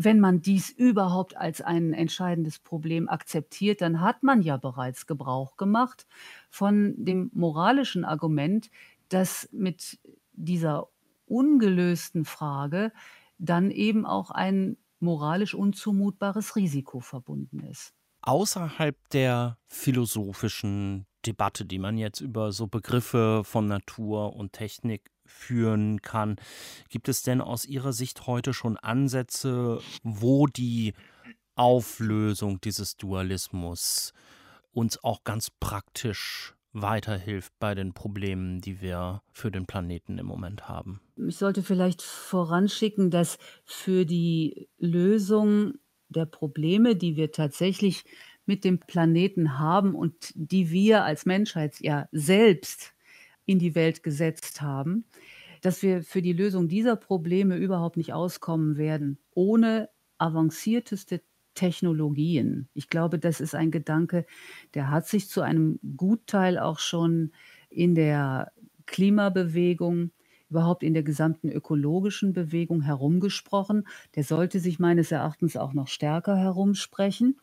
Wenn 0.00 0.20
man 0.20 0.42
dies 0.42 0.70
überhaupt 0.70 1.36
als 1.36 1.60
ein 1.60 1.92
entscheidendes 1.92 2.60
Problem 2.60 3.08
akzeptiert, 3.08 3.80
dann 3.80 4.00
hat 4.00 4.22
man 4.22 4.42
ja 4.42 4.56
bereits 4.56 5.08
Gebrauch 5.08 5.56
gemacht 5.56 6.06
von 6.50 6.94
dem 6.96 7.32
moralischen 7.34 8.04
Argument, 8.04 8.70
dass 9.08 9.48
mit 9.50 9.98
dieser 10.34 10.86
ungelösten 11.26 12.24
Frage 12.24 12.92
dann 13.38 13.72
eben 13.72 14.06
auch 14.06 14.30
ein 14.30 14.76
moralisch 15.00 15.54
unzumutbares 15.54 16.54
Risiko 16.54 17.00
verbunden 17.00 17.58
ist. 17.64 17.92
Außerhalb 18.22 18.96
der 19.10 19.58
philosophischen 19.66 21.06
Debatte, 21.26 21.64
die 21.64 21.80
man 21.80 21.98
jetzt 21.98 22.20
über 22.20 22.52
so 22.52 22.68
Begriffe 22.68 23.42
von 23.42 23.66
Natur 23.66 24.36
und 24.36 24.52
Technik 24.52 25.10
führen 25.28 26.02
kann, 26.02 26.36
gibt 26.88 27.08
es 27.08 27.22
denn 27.22 27.40
aus 27.40 27.64
Ihrer 27.66 27.92
Sicht 27.92 28.26
heute 28.26 28.52
schon 28.52 28.76
Ansätze, 28.76 29.80
wo 30.02 30.46
die 30.46 30.94
Auflösung 31.54 32.60
dieses 32.60 32.96
Dualismus 32.96 34.12
uns 34.72 35.02
auch 35.02 35.24
ganz 35.24 35.50
praktisch 35.50 36.54
weiterhilft 36.72 37.52
bei 37.58 37.74
den 37.74 37.94
Problemen, 37.94 38.60
die 38.60 38.80
wir 38.80 39.22
für 39.32 39.50
den 39.50 39.66
Planeten 39.66 40.18
im 40.18 40.26
Moment 40.26 40.68
haben. 40.68 41.00
Ich 41.16 41.36
sollte 41.36 41.62
vielleicht 41.62 42.02
voranschicken, 42.02 43.10
dass 43.10 43.38
für 43.64 44.04
die 44.04 44.68
Lösung 44.78 45.74
der 46.08 46.26
Probleme, 46.26 46.96
die 46.96 47.16
wir 47.16 47.32
tatsächlich 47.32 48.04
mit 48.46 48.64
dem 48.64 48.80
Planeten 48.80 49.58
haben 49.58 49.94
und 49.94 50.32
die 50.34 50.70
wir 50.70 51.04
als 51.04 51.26
Menschheit 51.26 51.80
ja 51.80 52.08
selbst 52.12 52.94
in 53.48 53.58
die 53.58 53.74
Welt 53.74 54.02
gesetzt 54.02 54.60
haben, 54.60 55.06
dass 55.62 55.82
wir 55.82 56.02
für 56.02 56.22
die 56.22 56.34
Lösung 56.34 56.68
dieser 56.68 56.96
Probleme 56.96 57.56
überhaupt 57.56 57.96
nicht 57.96 58.12
auskommen 58.12 58.76
werden, 58.76 59.18
ohne 59.34 59.88
avancierteste 60.18 61.22
Technologien. 61.54 62.68
Ich 62.74 62.88
glaube, 62.88 63.18
das 63.18 63.40
ist 63.40 63.54
ein 63.54 63.70
Gedanke, 63.70 64.26
der 64.74 64.90
hat 64.90 65.06
sich 65.08 65.28
zu 65.28 65.40
einem 65.40 65.80
Gutteil 65.96 66.58
auch 66.58 66.78
schon 66.78 67.32
in 67.70 67.94
der 67.94 68.52
Klimabewegung, 68.86 70.10
überhaupt 70.50 70.82
in 70.82 70.94
der 70.94 71.02
gesamten 71.02 71.48
ökologischen 71.50 72.32
Bewegung 72.34 72.82
herumgesprochen. 72.82 73.86
Der 74.14 74.24
sollte 74.24 74.60
sich 74.60 74.78
meines 74.78 75.10
Erachtens 75.10 75.56
auch 75.56 75.72
noch 75.72 75.88
stärker 75.88 76.36
herumsprechen. 76.36 77.40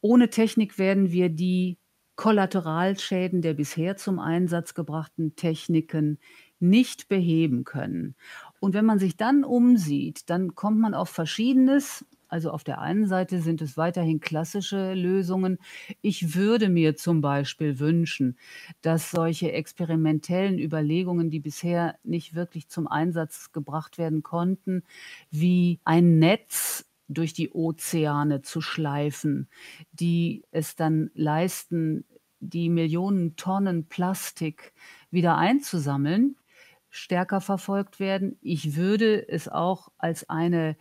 Ohne 0.00 0.30
Technik 0.30 0.78
werden 0.78 1.12
wir 1.12 1.28
die 1.28 1.78
Kollateralschäden 2.18 3.42
der 3.42 3.54
bisher 3.54 3.96
zum 3.96 4.18
Einsatz 4.18 4.74
gebrachten 4.74 5.36
Techniken 5.36 6.18
nicht 6.58 7.06
beheben 7.08 7.62
können. 7.62 8.16
Und 8.58 8.74
wenn 8.74 8.84
man 8.84 8.98
sich 8.98 9.16
dann 9.16 9.44
umsieht, 9.44 10.28
dann 10.28 10.56
kommt 10.56 10.80
man 10.80 10.94
auf 10.94 11.10
Verschiedenes. 11.10 12.04
Also 12.26 12.50
auf 12.50 12.64
der 12.64 12.80
einen 12.80 13.06
Seite 13.06 13.40
sind 13.40 13.62
es 13.62 13.76
weiterhin 13.76 14.18
klassische 14.18 14.94
Lösungen. 14.94 15.58
Ich 16.02 16.34
würde 16.34 16.68
mir 16.68 16.96
zum 16.96 17.20
Beispiel 17.20 17.78
wünschen, 17.78 18.36
dass 18.82 19.12
solche 19.12 19.52
experimentellen 19.52 20.58
Überlegungen, 20.58 21.30
die 21.30 21.38
bisher 21.38 22.00
nicht 22.02 22.34
wirklich 22.34 22.68
zum 22.68 22.88
Einsatz 22.88 23.52
gebracht 23.52 23.96
werden 23.96 24.24
konnten, 24.24 24.82
wie 25.30 25.78
ein 25.84 26.18
Netz 26.18 26.84
durch 27.08 27.32
die 27.32 27.50
Ozeane 27.50 28.42
zu 28.42 28.60
schleifen, 28.60 29.48
die 29.92 30.44
es 30.50 30.76
dann 30.76 31.10
leisten, 31.14 32.04
die 32.40 32.68
Millionen 32.68 33.36
Tonnen 33.36 33.88
Plastik 33.88 34.72
wieder 35.10 35.36
einzusammeln, 35.36 36.36
stärker 36.90 37.40
verfolgt 37.40 38.00
werden. 38.00 38.38
Ich 38.40 38.76
würde 38.76 39.28
es 39.28 39.48
auch 39.48 39.88
als 39.98 40.28
eine 40.28 40.76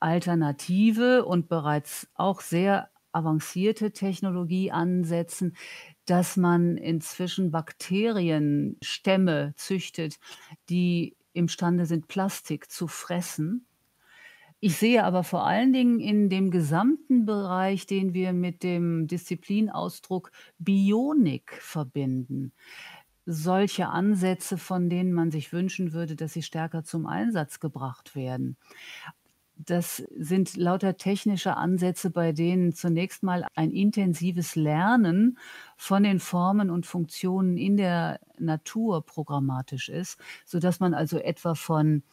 Alternative 0.00 1.24
und 1.24 1.48
bereits 1.48 2.08
auch 2.14 2.40
sehr 2.40 2.90
avancierte 3.12 3.92
Technologie 3.92 4.70
ansetzen, 4.70 5.56
dass 6.04 6.36
man 6.36 6.76
inzwischen 6.76 7.50
Bakterienstämme 7.50 9.54
züchtet, 9.56 10.18
die 10.68 11.16
imstande 11.32 11.86
sind, 11.86 12.08
Plastik 12.08 12.70
zu 12.70 12.86
fressen. 12.86 13.67
Ich 14.60 14.76
sehe 14.76 15.04
aber 15.04 15.22
vor 15.22 15.46
allen 15.46 15.72
Dingen 15.72 16.00
in 16.00 16.28
dem 16.28 16.50
gesamten 16.50 17.24
Bereich, 17.26 17.86
den 17.86 18.12
wir 18.12 18.32
mit 18.32 18.62
dem 18.64 19.06
Disziplinausdruck 19.06 20.32
Bionik 20.58 21.52
verbinden, 21.60 22.52
solche 23.26 23.88
Ansätze, 23.88 24.58
von 24.58 24.88
denen 24.90 25.12
man 25.12 25.30
sich 25.30 25.52
wünschen 25.52 25.92
würde, 25.92 26.16
dass 26.16 26.32
sie 26.32 26.42
stärker 26.42 26.82
zum 26.82 27.06
Einsatz 27.06 27.60
gebracht 27.60 28.16
werden. 28.16 28.56
Das 29.56 29.96
sind 30.16 30.56
lauter 30.56 30.96
technische 30.96 31.56
Ansätze, 31.56 32.10
bei 32.10 32.30
denen 32.32 32.72
zunächst 32.74 33.24
mal 33.24 33.44
ein 33.56 33.72
intensives 33.72 34.54
Lernen 34.54 35.36
von 35.76 36.04
den 36.04 36.20
Formen 36.20 36.70
und 36.70 36.86
Funktionen 36.86 37.56
in 37.56 37.76
der 37.76 38.20
Natur 38.38 39.04
programmatisch 39.04 39.88
ist, 39.88 40.18
sodass 40.46 40.78
man 40.78 40.94
also 40.94 41.18
etwa 41.18 41.56
von 41.56 42.04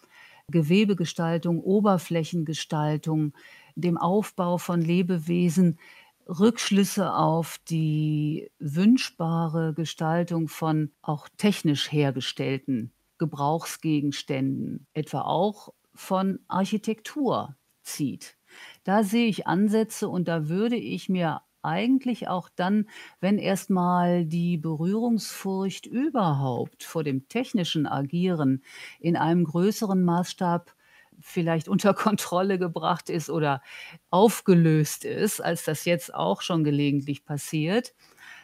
Gewebegestaltung, 0.52 1.60
Oberflächengestaltung, 1.60 3.34
dem 3.76 3.98
Aufbau 3.98 4.58
von 4.58 4.82
Lebewesen 4.82 5.80
Rückschlüsse 6.28 7.14
auf 7.14 7.60
die 7.70 8.50
wünschbare 8.60 9.74
Gestaltung 9.74 10.48
von 10.48 10.92
auch 11.02 11.30
technisch 11.38 11.92
hergestellten 11.92 12.92
Gebrauchsgegenständen, 13.18 14.88
etwa 14.94 15.22
auch 15.22 15.74
von 15.94 16.40
Architektur 16.48 17.56
zieht. 17.84 18.38
Da 18.84 19.04
sehe 19.04 19.28
ich 19.28 19.48
Ansätze 19.48 20.10
und 20.10 20.28
da 20.28 20.50
würde 20.50 20.76
ich 20.76 21.10
mir 21.10 21.42
eigentlich 21.66 22.28
auch 22.28 22.50
dann, 22.56 22.88
wenn 23.20 23.38
erstmal 23.38 24.26
die 24.26 24.58
Berührungsfurcht 24.58 25.86
überhaupt 25.86 26.84
vor 26.84 27.04
dem 27.04 27.28
technischen 27.28 27.88
Agieren 27.88 28.64
in 29.00 29.18
einem 29.18 29.44
größeren 29.46 30.04
Maßstab 30.04 30.74
vielleicht 31.20 31.68
unter 31.68 31.94
Kontrolle 31.96 32.60
gebracht 32.60 33.10
ist 33.10 33.30
oder 33.30 33.62
aufgelöst 34.10 35.06
ist, 35.06 35.42
als 35.42 35.64
das 35.66 35.86
jetzt 35.86 36.14
auch 36.14 36.42
schon 36.42 36.64
gelegentlich 36.64 37.26
passiert, 37.26 37.94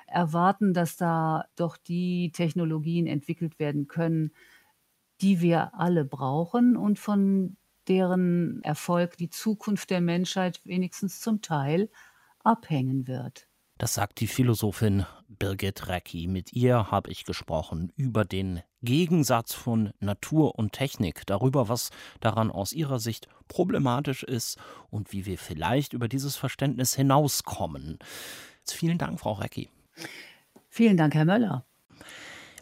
erwarten, 0.07 0.73
dass 0.73 0.97
da 0.97 1.45
doch 1.55 1.77
die 1.77 2.31
Technologien 2.34 3.07
entwickelt 3.07 3.60
werden 3.60 3.88
können, 3.88 4.31
die 5.21 5.41
wir 5.41 5.75
alle 5.75 6.05
brauchen 6.05 6.75
und 6.77 6.99
von 6.99 7.57
deren 7.88 8.62
Erfolg 8.63 9.17
die 9.17 9.29
Zukunft 9.29 9.89
der 9.89 10.01
Menschheit 10.01 10.62
wenigstens 10.65 11.19
zum 11.19 11.41
Teil 11.41 11.89
abhängen 12.43 13.08
wird. 13.08 13.47
Das 13.77 13.95
sagt 13.95 14.19
die 14.19 14.27
Philosophin 14.27 15.08
Birgit 15.27 15.88
Recki. 15.88 16.27
Mit 16.27 16.54
ihr 16.54 16.91
habe 16.91 17.10
ich 17.10 17.25
gesprochen 17.25 17.91
über 17.95 18.25
den 18.25 18.62
Gegensatz 18.84 19.56
von 19.56 19.91
Natur 19.99 20.60
und 20.60 20.73
Technik, 20.73 21.25
darüber, 21.25 21.67
was 21.67 21.89
daran 22.19 22.51
aus 22.51 22.73
ihrer 22.73 22.99
Sicht 22.99 23.27
problematisch 23.47 24.21
ist 24.21 24.60
und 24.91 25.12
wie 25.13 25.25
wir 25.25 25.39
vielleicht 25.39 25.93
über 25.93 26.08
dieses 26.08 26.36
Verständnis 26.36 26.93
hinauskommen. 26.93 27.97
Vielen 28.67 28.99
Dank, 28.99 29.19
Frau 29.19 29.34
Recki. 29.34 29.69
Vielen 30.69 30.95
Dank, 30.95 31.15
Herr 31.15 31.25
Möller. 31.25 31.65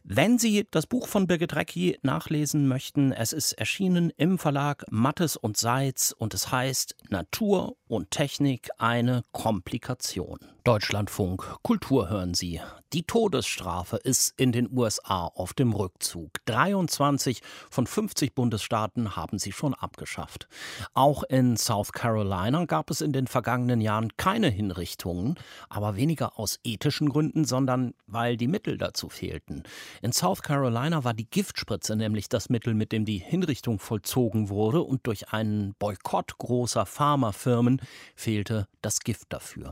Wenn 0.04 0.40
Sie 0.40 0.68
das 0.72 0.88
Buch 0.88 1.08
von 1.08 1.28
Birgit 1.28 1.56
Recki 1.56 2.00
nachlesen 2.02 2.68
möchten, 2.68 3.12
es 3.12 3.34
ist 3.34 3.54
erschienen 3.54 4.12
im 4.16 4.40
Verlag 4.40 4.86
Mattes 4.90 5.36
und 5.36 5.58
Seitz 5.58 6.16
und 6.18 6.34
es 6.34 6.52
heißt 6.52 6.96
Natur 7.10 7.76
und 7.90 8.12
Technik 8.12 8.70
eine 8.78 9.24
Komplikation. 9.32 10.40
Deutschlandfunk 10.64 11.44
Kultur 11.64 12.10
hören 12.10 12.36
Sie. 12.36 12.62
Die 12.94 13.04
Todesstrafe 13.04 13.98
ist 13.98 14.34
in 14.38 14.52
den 14.52 14.68
USA 14.72 15.26
auf 15.26 15.54
dem 15.54 15.74
Rückzug. 15.74 16.32
23 16.46 17.42
von 17.70 17.86
50 17.86 18.34
Bundesstaaten 18.34 19.16
haben 19.16 19.38
sie 19.38 19.52
schon 19.52 19.76
abgeschafft. 19.76 20.48
Auch 20.96 21.22
in 21.24 21.56
South 21.56 21.92
Carolina 21.92 22.66
gab 22.66 22.90
es 22.90 23.02
in 23.02 23.14
den 23.14 23.28
vergangenen 23.28 23.80
Jahren 23.80 24.16
keine 24.18 24.50
Hinrichtungen, 24.50 25.36
aber 25.70 25.98
weniger 25.98 26.40
aus 26.40 26.60
ethischen 26.64 27.10
Gründen, 27.10 27.46
sondern 27.46 27.94
weil 28.08 28.38
die 28.38 28.48
Mittel 28.48 28.80
dazu 28.80 29.10
fehlten. 29.10 29.64
In 30.02 30.12
South 30.12 30.42
Carolina 30.42 31.04
war 31.04 31.14
die 31.14 31.30
Giftspritze 31.30 31.96
nämlich 31.96 32.28
das 32.28 32.50
Mittel, 32.50 32.74
mit 32.74 32.92
dem 32.92 33.06
die 33.06 33.20
Hinrichtung 33.20 33.78
vollzogen 33.78 34.50
wurde, 34.50 34.82
und 34.82 35.06
durch 35.06 35.30
einen 35.32 35.76
Boykott 35.78 36.40
großer 36.40 36.88
Pharmafirmen 36.88 37.79
fehlte 38.16 38.68
das 38.82 39.00
Gift 39.00 39.28
dafür. 39.30 39.72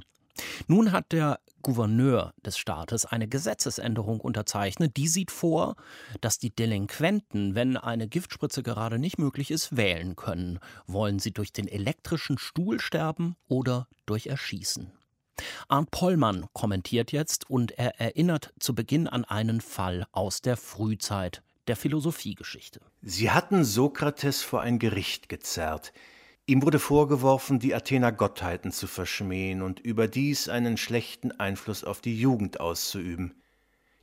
Nun 0.67 0.91
hat 0.91 1.11
der 1.11 1.39
Gouverneur 1.61 2.33
des 2.45 2.57
Staates 2.57 3.05
eine 3.05 3.27
Gesetzesänderung 3.27 4.19
unterzeichnet, 4.19 4.95
die 4.95 5.07
sieht 5.07 5.31
vor, 5.31 5.75
dass 6.21 6.37
die 6.37 6.55
Delinquenten, 6.55 7.55
wenn 7.55 7.75
eine 7.75 8.07
Giftspritze 8.07 8.63
gerade 8.63 8.99
nicht 8.99 9.17
möglich 9.17 9.51
ist, 9.51 9.75
wählen 9.75 10.15
können. 10.15 10.59
Wollen 10.85 11.19
sie 11.19 11.31
durch 11.31 11.51
den 11.51 11.67
elektrischen 11.67 12.37
Stuhl 12.37 12.79
sterben 12.79 13.35
oder 13.47 13.87
durch 14.05 14.27
Erschießen? 14.27 14.91
Arndt 15.67 15.91
Pollmann 15.91 16.45
kommentiert 16.53 17.11
jetzt 17.11 17.49
und 17.49 17.71
er 17.77 17.99
erinnert 17.99 18.53
zu 18.59 18.73
Beginn 18.73 19.07
an 19.07 19.25
einen 19.25 19.61
Fall 19.61 20.07
aus 20.11 20.41
der 20.41 20.57
Frühzeit 20.57 21.43
der 21.67 21.75
Philosophiegeschichte. 21.75 22.79
Sie 23.01 23.29
hatten 23.29 23.63
Sokrates 23.63 24.41
vor 24.41 24.61
ein 24.61 24.79
Gericht 24.79 25.29
gezerrt. 25.29 25.93
Ihm 26.49 26.61
wurde 26.61 26.79
vorgeworfen, 26.79 27.59
die 27.59 27.75
Athener 27.75 28.13
Gottheiten 28.13 28.71
zu 28.71 28.87
verschmähen 28.87 29.61
und 29.61 29.81
überdies 29.81 30.47
einen 30.47 30.77
schlechten 30.77 31.37
Einfluss 31.37 31.83
auf 31.83 31.99
die 31.99 32.17
Jugend 32.17 32.61
auszuüben. 32.61 33.35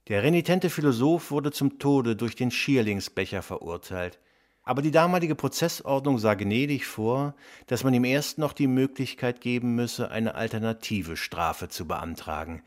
Der 0.09 0.23
renitente 0.23 0.69
Philosoph 0.69 1.31
wurde 1.31 1.53
zum 1.53 1.79
Tode 1.79 2.17
durch 2.17 2.37
den 2.37 2.51
Schierlingsbecher 2.51 3.41
verurteilt. 3.41 4.21
Aber 4.63 4.83
die 4.83 4.91
damalige 4.91 5.35
Prozessordnung 5.35 6.19
sah 6.19 6.35
gnädig 6.35 6.85
vor, 6.85 7.35
dass 7.67 7.83
man 7.83 7.95
ihm 7.95 8.05
erst 8.05 8.37
noch 8.37 8.53
die 8.53 8.67
Möglichkeit 8.67 9.41
geben 9.41 9.75
müsse, 9.75 10.11
eine 10.11 10.35
alternative 10.35 11.17
Strafe 11.17 11.71
zu 11.71 11.87
beantragen. 11.87 12.63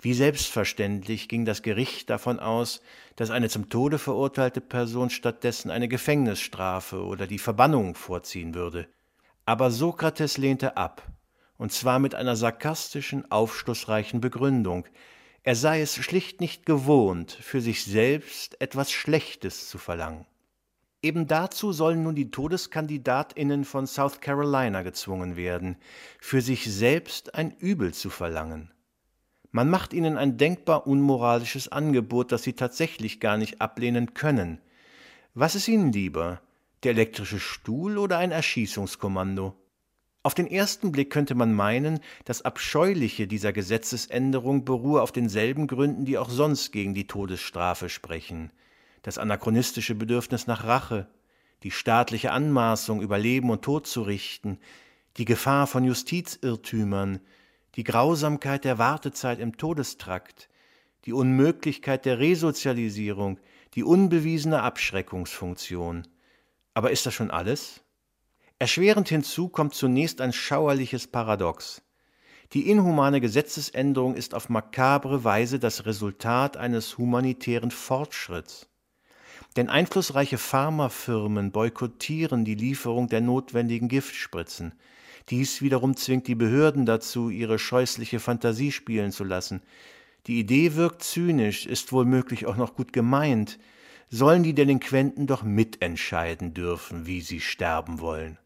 Wie 0.00 0.14
selbstverständlich 0.14 1.28
ging 1.28 1.44
das 1.44 1.62
Gericht 1.62 2.10
davon 2.10 2.40
aus, 2.40 2.82
dass 3.14 3.30
eine 3.30 3.48
zum 3.48 3.68
Tode 3.68 4.00
verurteilte 4.00 4.60
Person 4.60 5.10
stattdessen 5.10 5.70
eine 5.70 5.86
Gefängnisstrafe 5.86 7.04
oder 7.04 7.28
die 7.28 7.38
Verbannung 7.38 7.94
vorziehen 7.94 8.54
würde. 8.54 8.88
Aber 9.46 9.70
Sokrates 9.70 10.38
lehnte 10.38 10.76
ab, 10.76 11.02
und 11.56 11.72
zwar 11.72 12.00
mit 12.00 12.16
einer 12.16 12.34
sarkastischen, 12.34 13.30
aufschlussreichen 13.30 14.20
Begründung. 14.20 14.86
Er 15.44 15.54
sei 15.54 15.80
es 15.80 15.94
schlicht 15.94 16.40
nicht 16.40 16.66
gewohnt, 16.66 17.30
für 17.30 17.60
sich 17.60 17.84
selbst 17.84 18.60
etwas 18.60 18.90
Schlechtes 18.90 19.68
zu 19.68 19.78
verlangen. 19.78 20.26
Eben 21.00 21.28
dazu 21.28 21.72
sollen 21.72 22.02
nun 22.02 22.16
die 22.16 22.32
Todeskandidatinnen 22.32 23.64
von 23.64 23.86
South 23.86 24.20
Carolina 24.20 24.82
gezwungen 24.82 25.36
werden, 25.36 25.76
für 26.18 26.40
sich 26.40 26.64
selbst 26.64 27.36
ein 27.36 27.52
Übel 27.52 27.94
zu 27.94 28.10
verlangen. 28.10 28.72
Man 29.52 29.70
macht 29.70 29.92
ihnen 29.92 30.18
ein 30.18 30.36
denkbar 30.36 30.88
unmoralisches 30.88 31.68
Angebot, 31.68 32.32
das 32.32 32.42
sie 32.42 32.54
tatsächlich 32.54 33.20
gar 33.20 33.36
nicht 33.36 33.60
ablehnen 33.60 34.14
können. 34.14 34.60
Was 35.34 35.54
ist 35.54 35.68
ihnen 35.68 35.92
lieber, 35.92 36.40
der 36.82 36.92
elektrische 36.92 37.40
Stuhl 37.40 37.98
oder 37.98 38.18
ein 38.18 38.30
Erschießungskommando? 38.30 39.54
Auf 40.22 40.34
den 40.34 40.46
ersten 40.46 40.92
Blick 40.92 41.10
könnte 41.10 41.34
man 41.34 41.54
meinen, 41.54 42.00
das 42.24 42.42
Abscheuliche 42.42 43.26
dieser 43.26 43.52
Gesetzesänderung 43.52 44.64
beruhe 44.64 45.02
auf 45.02 45.12
denselben 45.12 45.66
Gründen, 45.66 46.04
die 46.04 46.18
auch 46.18 46.30
sonst 46.30 46.72
gegen 46.72 46.94
die 46.94 47.06
Todesstrafe 47.06 47.88
sprechen 47.88 48.50
das 49.06 49.18
anachronistische 49.18 49.94
Bedürfnis 49.94 50.48
nach 50.48 50.64
Rache, 50.64 51.06
die 51.62 51.70
staatliche 51.70 52.32
Anmaßung, 52.32 53.00
über 53.00 53.18
Leben 53.18 53.50
und 53.50 53.62
Tod 53.62 53.86
zu 53.86 54.02
richten, 54.02 54.58
die 55.16 55.24
Gefahr 55.24 55.68
von 55.68 55.84
Justizirrtümern, 55.84 57.20
die 57.76 57.84
Grausamkeit 57.84 58.64
der 58.64 58.78
Wartezeit 58.78 59.38
im 59.38 59.56
Todestrakt, 59.56 60.48
die 61.04 61.12
Unmöglichkeit 61.12 62.04
der 62.04 62.18
Resozialisierung, 62.18 63.38
die 63.74 63.84
unbewiesene 63.84 64.60
Abschreckungsfunktion. 64.60 66.08
Aber 66.76 66.90
ist 66.90 67.06
das 67.06 67.14
schon 67.14 67.30
alles? 67.30 67.80
Erschwerend 68.58 69.08
hinzu 69.08 69.48
kommt 69.48 69.72
zunächst 69.72 70.20
ein 70.20 70.34
schauerliches 70.34 71.06
Paradox. 71.06 71.80
Die 72.52 72.68
inhumane 72.68 73.22
Gesetzesänderung 73.22 74.14
ist 74.14 74.34
auf 74.34 74.50
makabre 74.50 75.24
Weise 75.24 75.58
das 75.58 75.86
Resultat 75.86 76.58
eines 76.58 76.98
humanitären 76.98 77.70
Fortschritts. 77.70 78.68
Denn 79.56 79.70
einflussreiche 79.70 80.36
Pharmafirmen 80.36 81.50
boykottieren 81.50 82.44
die 82.44 82.56
Lieferung 82.56 83.08
der 83.08 83.22
notwendigen 83.22 83.88
Giftspritzen. 83.88 84.74
Dies 85.30 85.62
wiederum 85.62 85.96
zwingt 85.96 86.26
die 86.26 86.34
Behörden 86.34 86.84
dazu, 86.84 87.30
ihre 87.30 87.58
scheußliche 87.58 88.20
Fantasie 88.20 88.70
spielen 88.70 89.12
zu 89.12 89.24
lassen. 89.24 89.62
Die 90.26 90.38
Idee 90.38 90.74
wirkt 90.74 91.02
zynisch, 91.02 91.64
ist 91.64 91.90
wohl 91.92 92.22
auch 92.44 92.56
noch 92.56 92.74
gut 92.74 92.92
gemeint. 92.92 93.58
Sollen 94.08 94.42
die 94.42 94.54
Delinquenten 94.54 95.26
doch 95.26 95.42
mitentscheiden 95.42 96.54
dürfen, 96.54 97.06
wie 97.06 97.20
sie 97.20 97.40
sterben 97.40 98.00
wollen. 98.00 98.38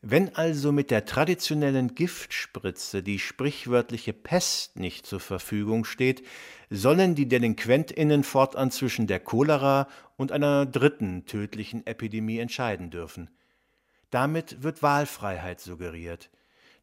Wenn 0.00 0.34
also 0.36 0.70
mit 0.70 0.92
der 0.92 1.04
traditionellen 1.04 1.94
Giftspritze 1.94 3.02
die 3.02 3.18
sprichwörtliche 3.18 4.12
Pest 4.12 4.78
nicht 4.78 5.06
zur 5.06 5.18
Verfügung 5.18 5.84
steht, 5.84 6.24
sollen 6.70 7.16
die 7.16 7.26
Delinquentinnen 7.26 8.22
fortan 8.22 8.70
zwischen 8.70 9.08
der 9.08 9.18
Cholera 9.18 9.88
und 10.16 10.30
einer 10.30 10.66
dritten 10.66 11.26
tödlichen 11.26 11.84
Epidemie 11.86 12.38
entscheiden 12.38 12.90
dürfen. 12.90 13.30
Damit 14.10 14.62
wird 14.62 14.82
Wahlfreiheit 14.82 15.60
suggeriert. 15.60 16.30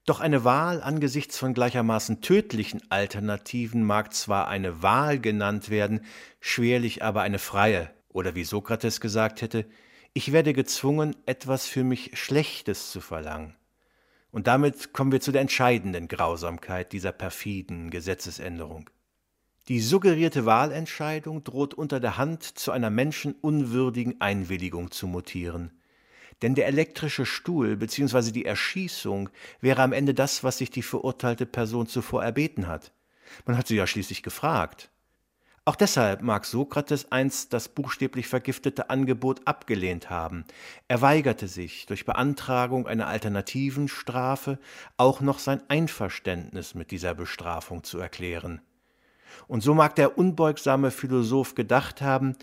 Doch 0.06 0.20
eine 0.20 0.44
Wahl 0.44 0.84
angesichts 0.84 1.38
von 1.38 1.54
gleichermaßen 1.54 2.22
tödlichen 2.22 2.82
Alternativen 2.90 3.84
mag 3.84 4.14
zwar 4.14 4.48
eine 4.48 4.84
Wahl 4.84 5.20
genannt 5.20 5.70
werden, 5.70 6.02
schwerlich 6.42 7.02
aber 7.02 7.22
eine 7.22 7.40
freie, 7.40 7.90
oder 8.16 8.34
wie 8.34 8.46
Sokrates 8.46 9.02
gesagt 9.02 9.42
hätte, 9.42 9.66
ich 10.14 10.32
werde 10.32 10.54
gezwungen, 10.54 11.18
etwas 11.26 11.68
für 11.68 11.84
mich 11.84 12.18
Schlechtes 12.18 12.90
zu 12.90 13.02
verlangen. 13.02 13.56
Und 14.32 14.48
damit 14.48 14.94
kommen 14.94 15.12
wir 15.12 15.20
zu 15.20 15.34
der 15.34 15.42
entscheidenden 15.42 16.08
Grausamkeit 16.08 16.94
dieser 16.94 17.12
perfiden 17.12 17.90
Gesetzesänderung. 17.90 18.90
Die 19.68 19.82
suggerierte 19.82 20.46
Wahlentscheidung 20.46 21.44
droht 21.44 21.74
unter 21.74 22.00
der 22.00 22.18
Hand 22.18 22.44
zu 22.44 22.72
einer 22.72 22.90
menschenunwürdigen 22.90 24.22
Einwilligung 24.22 24.92
zu 24.92 25.08
mutieren. 25.08 25.72
Denn 26.42 26.56
der 26.56 26.68
elektrische 26.68 27.26
Stuhl 27.26 27.76
bzw. 27.76 28.32
die 28.32 28.46
Erschießung 28.46 29.30
wäre 29.60 29.82
am 29.82 29.92
Ende 29.92 30.14
das, 30.14 30.44
was 30.44 30.60
sich 30.60 30.70
die 30.70 30.84
verurteilte 30.84 31.46
Person 31.46 31.88
zuvor 31.88 32.24
erbeten 32.24 32.68
hat. 32.68 32.94
Man 33.46 33.58
hat 33.58 33.68
sie 33.68 33.76
ja 33.76 33.88
schließlich 33.88 34.24
gefragt. 34.24 34.90
Auch 35.68 35.76
deshalb 35.76 36.22
mag 36.22 36.46
Sokrates 36.46 37.12
einst 37.12 37.52
das 37.52 37.70
buchstäblich 37.70 38.28
vergiftete 38.28 38.92
Angebot 38.92 39.42
abgelehnt 39.46 40.12
haben. 40.12 40.46
Er 40.88 41.02
weigerte 41.02 41.48
sich, 41.48 41.88
durch 41.88 42.06
Beantragung 42.06 42.86
einer 42.86 43.08
alternativen 43.08 43.88
Strafe 43.88 44.60
auch 44.98 45.22
noch 45.22 45.40
sein 45.40 45.64
Einverständnis 45.68 46.76
mit 46.76 46.92
dieser 46.92 47.16
Bestrafung 47.16 47.84
zu 47.84 47.98
erklären. 47.98 48.62
Und 49.48 49.62
so 49.62 49.74
mag 49.74 49.96
der 49.96 50.20
unbeugsame 50.20 50.92
Philosoph 50.92 51.56
gedacht 51.56 52.00
haben, 52.00 52.36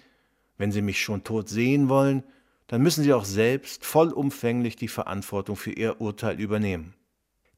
wenn 0.58 0.72
Sie 0.72 0.82
mich 0.82 1.00
schon 1.00 1.22
tot 1.22 1.48
sehen 1.48 1.88
wollen, 1.88 2.24
dann 2.66 2.82
müssen 2.82 3.04
Sie 3.04 3.12
auch 3.12 3.24
selbst 3.24 3.84
vollumfänglich 3.86 4.74
die 4.74 4.88
Verantwortung 4.88 5.54
für 5.54 5.70
Ihr 5.70 6.00
Urteil 6.00 6.40
übernehmen. 6.40 6.94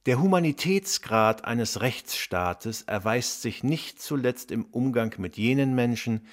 Der 0.06 0.20
Humanitätsgrad 0.20 1.46
eines 1.46 1.80
Rechtsstaates 1.80 2.82
erweist 2.82 3.40
sich 3.40 3.64
nicht 3.64 4.02
zuletzt 4.02 4.50
im 4.50 4.66
Umgang 4.66 5.14
mit 5.16 5.38
jenen 5.38 5.74
Menschen, 5.74 6.26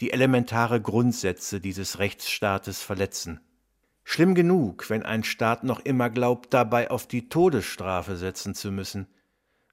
die 0.00 0.10
elementare 0.10 0.78
Grundsätze 0.78 1.58
dieses 1.58 1.98
Rechtsstaates 1.98 2.82
verletzen. 2.82 3.40
Schlimm 4.02 4.34
genug, 4.34 4.90
wenn 4.90 5.02
ein 5.02 5.24
Staat 5.24 5.64
noch 5.64 5.80
immer 5.80 6.10
glaubt, 6.10 6.52
dabei 6.52 6.90
auf 6.90 7.06
die 7.06 7.30
Todesstrafe 7.30 8.16
setzen 8.18 8.54
zu 8.54 8.70
müssen. 8.70 9.06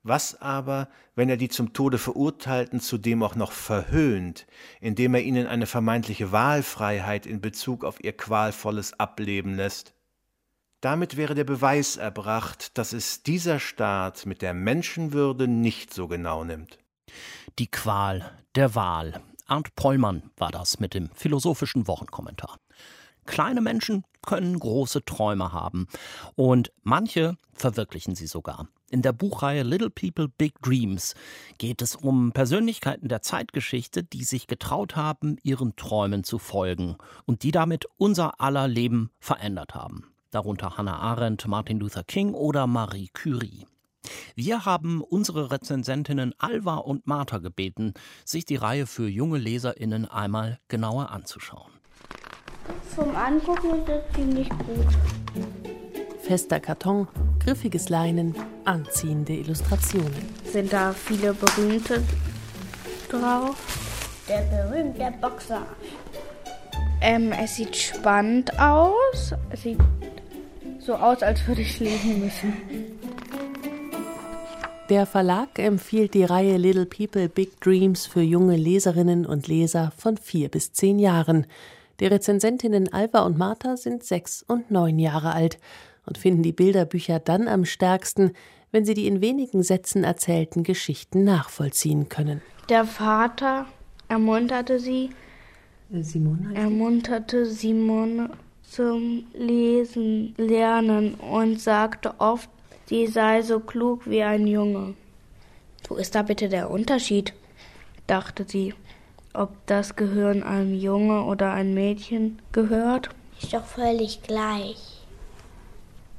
Was 0.02 0.41
aber, 0.41 0.88
wenn 1.16 1.28
er 1.28 1.36
die 1.36 1.49
zum 1.49 1.74
Tode 1.74 1.97
Verurteilten 1.97 2.80
zudem 2.80 3.22
auch 3.22 3.36
noch 3.36 3.52
verhöhnt, 3.52 4.47
indem 4.80 5.14
er 5.14 5.24
ihnen 5.24 5.47
eine 5.47 5.66
vermeintliche 5.66 6.32
Wahlfreiheit 6.32 7.26
in 7.26 7.41
Bezug 7.41 7.84
auf 7.84 8.02
ihr 8.02 8.16
qualvolles 8.16 8.97
Ableben 8.97 9.56
lässt? 9.58 9.93
Damit 10.82 11.16
wäre 11.16 11.36
der 11.36 11.44
Beweis 11.44 11.96
erbracht, 11.96 12.76
dass 12.76 12.92
es 12.92 13.22
dieser 13.22 13.60
Staat 13.60 14.26
mit 14.26 14.42
der 14.42 14.56
Menschenwürde 14.56 15.48
nicht 15.48 15.94
so 15.94 16.08
genau 16.08 16.44
nimmt. 16.44 16.80
Die 17.60 17.70
Qual 17.70 18.32
der 18.56 18.74
Wahl. 18.74 19.22
Arndt 19.46 19.76
Pollmann 19.76 20.32
war 20.38 20.50
das 20.50 20.80
mit 20.80 20.96
dem 20.96 21.12
philosophischen 21.14 21.88
Wochenkommentar. 21.88 22.58
Kleine 23.26 23.62
Menschen 23.62 24.04
können 24.26 24.58
große 24.58 25.06
Träume 25.06 25.52
haben 25.52 25.86
und 26.36 26.72
manche 26.82 27.38
verwirklichen 27.54 28.16
sie 28.16 28.26
sogar. 28.26 28.68
In 28.90 29.04
der 29.04 29.14
Buchreihe 29.14 29.62
Little 29.62 29.92
People 29.92 30.30
Big 30.30 30.60
Dreams 30.64 31.14
geht 31.60 31.84
es 31.84 31.96
um 31.96 32.32
Persönlichkeiten 32.32 33.08
der 33.08 33.22
Zeitgeschichte, 33.22 34.04
die 34.04 34.24
sich 34.24 34.48
getraut 34.48 34.96
haben, 34.96 35.38
ihren 35.44 35.76
Träumen 35.76 36.24
zu 36.24 36.40
folgen 36.40 36.98
und 37.26 37.44
die 37.44 37.52
damit 37.52 37.86
unser 37.98 38.42
aller 38.42 38.68
Leben 38.68 39.12
verändert 39.20 39.76
haben 39.76 40.11
darunter 40.32 40.78
Hannah 40.78 41.00
Arendt, 41.00 41.48
Martin 41.48 41.80
Luther 41.80 42.04
King 42.04 42.34
oder 42.34 42.68
Marie 42.68 43.10
Curie. 43.14 43.68
Wir 44.36 44.66
haben 44.66 45.02
unsere 45.02 45.52
Rezensentinnen 45.52 46.34
Alva 46.40 46.78
und 46.78 47.06
Martha 47.06 47.38
gebeten, 47.38 47.94
sich 48.26 48.46
die 48.46 48.56
Reihe 48.56 48.88
für 48.88 49.08
junge 49.08 49.38
LeserInnen 49.38 50.06
einmal 50.10 50.60
genauer 50.68 51.12
anzuschauen. 51.12 51.72
Vom 52.96 53.16
Angucken 53.16 53.80
ist 53.80 53.88
das 53.88 54.04
ziemlich 54.16 54.50
gut. 54.50 54.88
Fester 56.22 56.60
Karton, 56.60 57.08
griffiges 57.40 57.90
Leinen, 57.90 58.36
anziehende 58.66 59.34
Illustrationen. 59.34 60.30
Sind 60.46 60.72
da 60.72 60.94
viele 60.94 61.34
berühmte 61.34 62.04
drauf? 63.10 63.56
Der 64.28 64.42
berühmte 64.44 65.14
Boxer. 65.20 65.66
Ähm, 67.02 67.32
es 67.32 67.56
sieht 67.56 67.76
spannend 67.76 68.58
aus. 68.60 69.34
Es 69.50 69.64
sieht 69.64 69.80
so 70.82 70.96
aus, 70.96 71.22
als 71.22 71.48
würde 71.48 71.62
ich 71.62 71.80
lesen 71.80 72.20
müssen. 72.20 72.54
Der 74.90 75.06
Verlag 75.06 75.58
empfiehlt 75.58 76.14
die 76.14 76.24
Reihe 76.24 76.58
Little 76.58 76.86
People 76.86 77.30
Big 77.30 77.62
Dreams 77.62 78.06
für 78.06 78.22
junge 78.22 78.58
Leserinnen 78.58 79.26
und 79.26 79.48
Leser 79.48 79.94
von 79.98 80.18
vier 80.18 80.50
bis 80.50 80.74
zehn 80.74 81.00
Jahren. 81.00 81.46
Die 82.00 82.08
Rezensentinnen 82.08 82.92
Alva 82.92 83.22
und 83.22 83.38
Martha 83.38 83.78
sind 83.78 84.04
sechs 84.04 84.44
und 84.46 84.70
neun 84.72 85.00
Jahre 85.00 85.34
alt 85.34 85.60
und 86.06 86.18
finden 86.18 86.44
die 86.44 86.52
Bilderbücher 86.52 87.20
dann 87.20 87.48
am 87.48 87.64
stärksten, 87.64 88.34
wenn 88.72 88.86
sie 88.86 88.96
die 88.96 89.08
in 89.08 89.22
wenigen 89.22 89.64
Sätzen 89.64 90.04
erzählten 90.04 90.64
Geschichten 90.64 91.24
nachvollziehen 91.24 92.10
können. 92.10 92.42
Der 92.70 92.86
Vater 92.86 93.68
ermunterte 94.08 94.80
sie, 94.80 95.12
Simone 95.90 96.56
ermunterte 96.56 97.46
Simone 97.46 98.32
zum 98.72 99.26
Lesen 99.34 100.34
lernen 100.38 101.16
und 101.16 101.60
sagte 101.60 102.14
oft, 102.20 102.50
sie 102.86 103.08
sei 103.08 103.42
so 103.42 103.60
klug 103.60 104.10
wie 104.10 104.24
ein 104.24 104.48
Junge. 104.48 104.94
Wo 105.90 105.96
ist 105.96 106.16
da 106.16 106.22
bitte 106.22 106.48
der 106.48 106.72
Unterschied? 106.72 107.34
dachte 108.08 108.46
sie. 108.48 108.74
Ob 109.34 109.50
das 109.66 109.96
Gehirn 109.96 110.44
einem 110.44 110.74
Junge 110.74 111.24
oder 111.24 111.54
ein 111.54 111.74
Mädchen 111.74 112.40
gehört? 112.52 113.10
Ist 113.42 113.54
doch 113.54 113.66
völlig 113.66 114.22
gleich. 114.24 115.06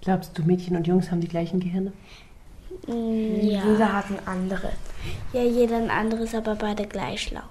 Glaubst 0.03 0.37
du, 0.37 0.43
Mädchen 0.43 0.77
und 0.77 0.87
Jungs 0.87 1.11
haben 1.11 1.21
die 1.21 1.29
gleichen 1.29 1.61
Gehirne? 1.61 1.93
Ja. 2.87 3.65
Jeder 3.65 3.93
hat 3.93 4.07
ein 4.11 4.27
anderes. 4.27 4.75
Ja, 5.33 5.43
jeder 5.43 5.77
ein 5.77 5.91
anderes, 5.91 6.35
aber 6.35 6.55
beide 6.55 6.87
gleich 6.87 7.23
schlau. 7.23 7.43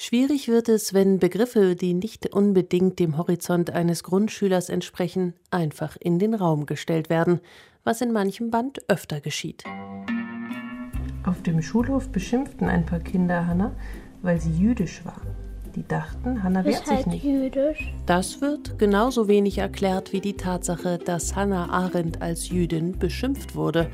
Schwierig 0.00 0.46
wird 0.46 0.68
es, 0.68 0.94
wenn 0.94 1.18
Begriffe, 1.18 1.74
die 1.74 1.92
nicht 1.92 2.32
unbedingt 2.32 3.00
dem 3.00 3.18
Horizont 3.18 3.70
eines 3.70 4.04
Grundschülers 4.04 4.68
entsprechen, 4.68 5.34
einfach 5.50 5.96
in 5.98 6.20
den 6.20 6.34
Raum 6.34 6.66
gestellt 6.66 7.10
werden, 7.10 7.40
was 7.82 8.00
in 8.00 8.12
manchem 8.12 8.52
Band 8.52 8.88
öfter 8.88 9.20
geschieht. 9.20 9.64
Auf 11.24 11.42
dem 11.42 11.60
Schulhof 11.60 12.10
beschimpften 12.10 12.68
ein 12.68 12.86
paar 12.86 13.00
Kinder 13.00 13.44
Hannah, 13.44 13.74
weil 14.22 14.40
sie 14.40 14.52
jüdisch 14.52 15.04
war. 15.04 15.20
Die 15.74 15.86
dachten, 15.86 16.44
Hannah 16.44 16.64
wehrt 16.64 16.86
sich 16.86 17.04
nicht. 17.06 17.24
Jüdisch. 17.24 17.92
Das 18.06 18.40
wird 18.40 18.78
genauso 18.78 19.26
wenig 19.26 19.58
erklärt 19.58 20.12
wie 20.12 20.20
die 20.20 20.36
Tatsache, 20.36 20.98
dass 20.98 21.34
Hannah 21.34 21.70
Arendt 21.70 22.22
als 22.22 22.50
Jüdin 22.50 22.96
beschimpft 22.96 23.56
wurde 23.56 23.90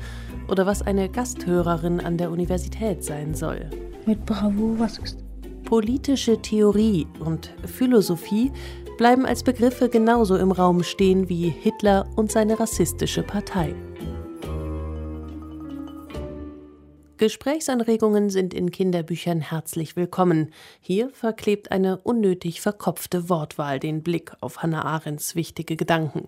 oder 0.49 0.67
was 0.67 0.83
eine 0.83 1.09
Gasthörerin 1.09 1.99
an 1.99 2.19
der 2.19 2.29
Universität 2.29 3.03
sein 3.03 3.33
soll. 3.33 3.71
Mit 4.05 4.23
Bravo, 4.27 4.75
was 4.77 4.99
ist 4.99 5.24
Politische 5.65 6.39
Theorie 6.39 7.07
und 7.19 7.51
Philosophie 7.65 8.51
bleiben 8.99 9.25
als 9.25 9.43
Begriffe 9.43 9.89
genauso 9.89 10.37
im 10.37 10.51
Raum 10.51 10.83
stehen 10.83 11.27
wie 11.27 11.49
Hitler 11.49 12.07
und 12.15 12.31
seine 12.31 12.59
rassistische 12.59 13.23
Partei. 13.23 13.73
Gesprächsanregungen 17.17 18.29
sind 18.29 18.53
in 18.53 18.69
Kinderbüchern 18.69 19.41
herzlich 19.41 19.95
willkommen. 19.95 20.51
Hier 20.81 21.09
verklebt 21.09 21.71
eine 21.71 21.97
unnötig 21.97 22.61
verkopfte 22.61 23.27
Wortwahl 23.27 23.79
den 23.79 24.03
Blick 24.03 24.33
auf 24.41 24.61
Hannah 24.61 24.85
Arendts 24.85 25.33
wichtige 25.33 25.75
Gedanken. 25.75 26.27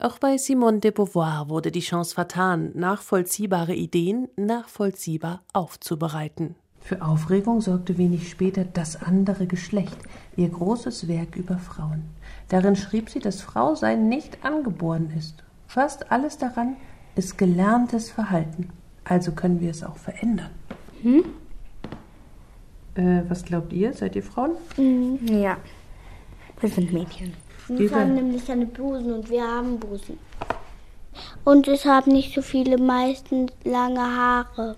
Auch 0.00 0.18
bei 0.18 0.38
Simone 0.38 0.80
de 0.80 0.90
Beauvoir 0.90 1.48
wurde 1.48 1.70
die 1.70 1.80
Chance 1.80 2.14
vertan, 2.14 2.72
nachvollziehbare 2.74 3.74
Ideen 3.74 4.28
nachvollziehbar 4.36 5.44
aufzubereiten. 5.52 6.56
Für 6.90 7.02
Aufregung 7.02 7.60
sorgte 7.60 7.98
wenig 7.98 8.28
später 8.28 8.64
Das 8.64 9.00
andere 9.00 9.46
Geschlecht, 9.46 9.96
ihr 10.36 10.48
großes 10.48 11.06
Werk 11.06 11.36
über 11.36 11.56
Frauen. 11.56 12.02
Darin 12.48 12.74
schrieb 12.74 13.10
sie, 13.10 13.20
dass 13.20 13.42
Frausein 13.42 14.08
nicht 14.08 14.44
angeboren 14.44 15.12
ist. 15.16 15.44
Fast 15.68 16.10
alles 16.10 16.38
daran 16.38 16.74
ist 17.14 17.38
gelerntes 17.38 18.10
Verhalten. 18.10 18.70
Also 19.04 19.30
können 19.30 19.60
wir 19.60 19.70
es 19.70 19.84
auch 19.84 19.98
verändern. 19.98 20.50
Hm? 21.02 21.22
Äh, 22.96 23.22
was 23.28 23.44
glaubt 23.44 23.72
ihr? 23.72 23.92
Seid 23.92 24.16
ihr 24.16 24.24
Frauen? 24.24 24.56
Mhm. 24.76 25.20
Ja. 25.28 25.58
Wir 26.58 26.70
sind 26.70 26.92
Mädchen. 26.92 27.34
Wir 27.68 27.88
haben 27.92 28.16
nämlich 28.16 28.44
keine 28.44 28.66
Busen 28.66 29.12
und 29.12 29.30
wir 29.30 29.44
haben 29.46 29.78
Busen. 29.78 30.18
Und 31.44 31.68
es 31.68 31.84
haben 31.84 32.10
nicht 32.10 32.34
so 32.34 32.42
viele 32.42 32.78
meistens 32.78 33.52
lange 33.62 34.00
Haare. 34.00 34.74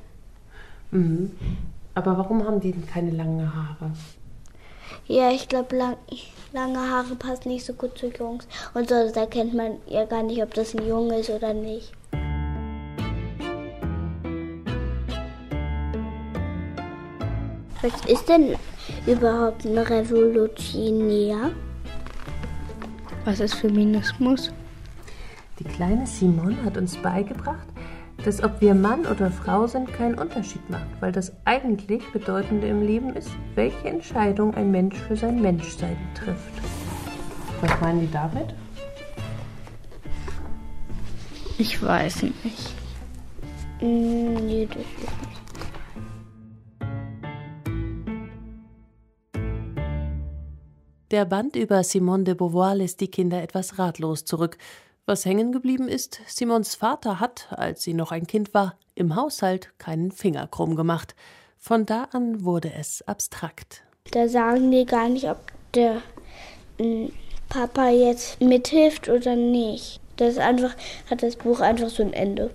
Mhm. 0.90 1.30
Aber 1.94 2.16
warum 2.16 2.46
haben 2.46 2.60
die 2.60 2.72
denn 2.72 2.86
keine 2.86 3.10
langen 3.10 3.54
Haare? 3.54 3.92
Ja, 5.06 5.30
ich 5.30 5.48
glaube, 5.48 5.76
lang, 5.76 5.96
lange 6.52 6.78
Haare 6.78 7.14
passen 7.16 7.48
nicht 7.48 7.66
so 7.66 7.74
gut 7.74 7.98
zu 7.98 8.08
Jungs. 8.08 8.46
Und 8.72 8.88
sonst 8.88 9.16
erkennt 9.16 9.54
man 9.54 9.78
ja 9.86 10.04
gar 10.04 10.22
nicht, 10.22 10.42
ob 10.42 10.54
das 10.54 10.74
ein 10.74 10.86
Junge 10.86 11.18
ist 11.18 11.30
oder 11.30 11.52
nicht. 11.52 11.92
Was 17.82 18.06
ist 18.06 18.28
denn 18.28 18.54
überhaupt 19.06 19.64
ein 19.64 19.76
Revolutionär? 19.76 21.50
Was 23.24 23.40
ist 23.40 23.54
Feminismus? 23.54 24.52
Die 25.58 25.64
kleine 25.64 26.06
Simone 26.06 26.56
hat 26.64 26.76
uns 26.76 26.96
beigebracht, 26.96 27.66
dass 28.24 28.42
ob 28.42 28.60
wir 28.60 28.74
Mann 28.74 29.06
oder 29.06 29.30
Frau 29.30 29.66
sind, 29.66 29.92
keinen 29.92 30.16
Unterschied 30.16 30.68
macht, 30.70 30.86
weil 31.00 31.12
das 31.12 31.32
eigentlich 31.44 32.02
Bedeutende 32.12 32.68
im 32.68 32.86
Leben 32.86 33.14
ist, 33.16 33.30
welche 33.54 33.88
Entscheidung 33.88 34.54
ein 34.54 34.70
Mensch 34.70 34.96
für 34.96 35.16
sein 35.16 35.42
Menschsein 35.42 35.96
trifft. 36.14 36.52
Was 37.60 37.80
meinen 37.80 38.00
die 38.00 38.10
damit? 38.10 38.54
Ich 41.58 41.82
weiß 41.82 42.22
nicht. 42.22 42.74
Mm, 43.80 44.34
nee, 44.46 44.66
das 44.66 44.78
ist 44.78 44.98
nicht. 44.98 45.32
Der 51.10 51.26
Band 51.26 51.56
über 51.56 51.84
Simone 51.84 52.24
de 52.24 52.34
Beauvoir 52.34 52.74
lässt 52.74 53.00
die 53.02 53.10
Kinder 53.10 53.42
etwas 53.42 53.78
ratlos 53.78 54.24
zurück. 54.24 54.56
Was 55.04 55.24
hängen 55.24 55.50
geblieben 55.50 55.88
ist, 55.88 56.20
Simons 56.26 56.76
Vater 56.76 57.18
hat, 57.18 57.48
als 57.50 57.82
sie 57.82 57.92
noch 57.92 58.12
ein 58.12 58.28
Kind 58.28 58.54
war, 58.54 58.78
im 58.94 59.16
Haushalt 59.16 59.76
keinen 59.78 60.12
Finger 60.12 60.46
krumm 60.46 60.76
gemacht. 60.76 61.16
Von 61.58 61.86
da 61.86 62.04
an 62.12 62.44
wurde 62.44 62.72
es 62.72 63.02
abstrakt. 63.08 63.82
Da 64.12 64.28
sagen 64.28 64.70
die 64.70 64.86
gar 64.86 65.08
nicht, 65.08 65.28
ob 65.28 65.38
der 65.74 66.02
mm, 66.78 67.06
Papa 67.48 67.88
jetzt 67.88 68.40
mithilft 68.40 69.08
oder 69.08 69.34
nicht. 69.34 70.00
Das 70.16 70.38
einfach, 70.38 70.74
hat 71.10 71.24
das 71.24 71.34
Buch 71.34 71.60
einfach 71.60 71.88
so 71.88 72.04
ein 72.04 72.12
Ende. 72.12 72.50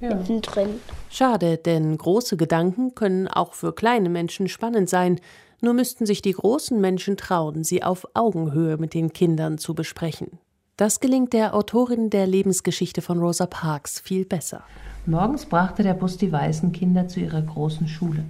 Ja. 0.00 0.14
Mittendrin. 0.14 0.80
Schade, 1.08 1.56
denn 1.56 1.96
große 1.96 2.36
Gedanken 2.36 2.94
können 2.94 3.26
auch 3.28 3.54
für 3.54 3.74
kleine 3.74 4.10
Menschen 4.10 4.48
spannend 4.48 4.90
sein. 4.90 5.18
Nur 5.62 5.72
müssten 5.72 6.04
sich 6.04 6.20
die 6.20 6.32
großen 6.32 6.78
Menschen 6.78 7.16
trauen, 7.16 7.64
sie 7.64 7.82
auf 7.82 8.06
Augenhöhe 8.12 8.76
mit 8.76 8.92
den 8.92 9.14
Kindern 9.14 9.56
zu 9.56 9.74
besprechen. 9.74 10.38
Das 10.78 11.00
gelingt 11.00 11.32
der 11.32 11.54
Autorin 11.54 12.10
der 12.10 12.26
Lebensgeschichte 12.26 13.00
von 13.00 13.18
Rosa 13.18 13.46
Parks 13.46 13.98
viel 13.98 14.26
besser. 14.26 14.62
Morgens 15.06 15.46
brachte 15.46 15.82
der 15.82 15.94
Bus 15.94 16.18
die 16.18 16.30
weißen 16.30 16.70
Kinder 16.72 17.08
zu 17.08 17.18
ihrer 17.20 17.40
großen 17.40 17.88
Schule. 17.88 18.24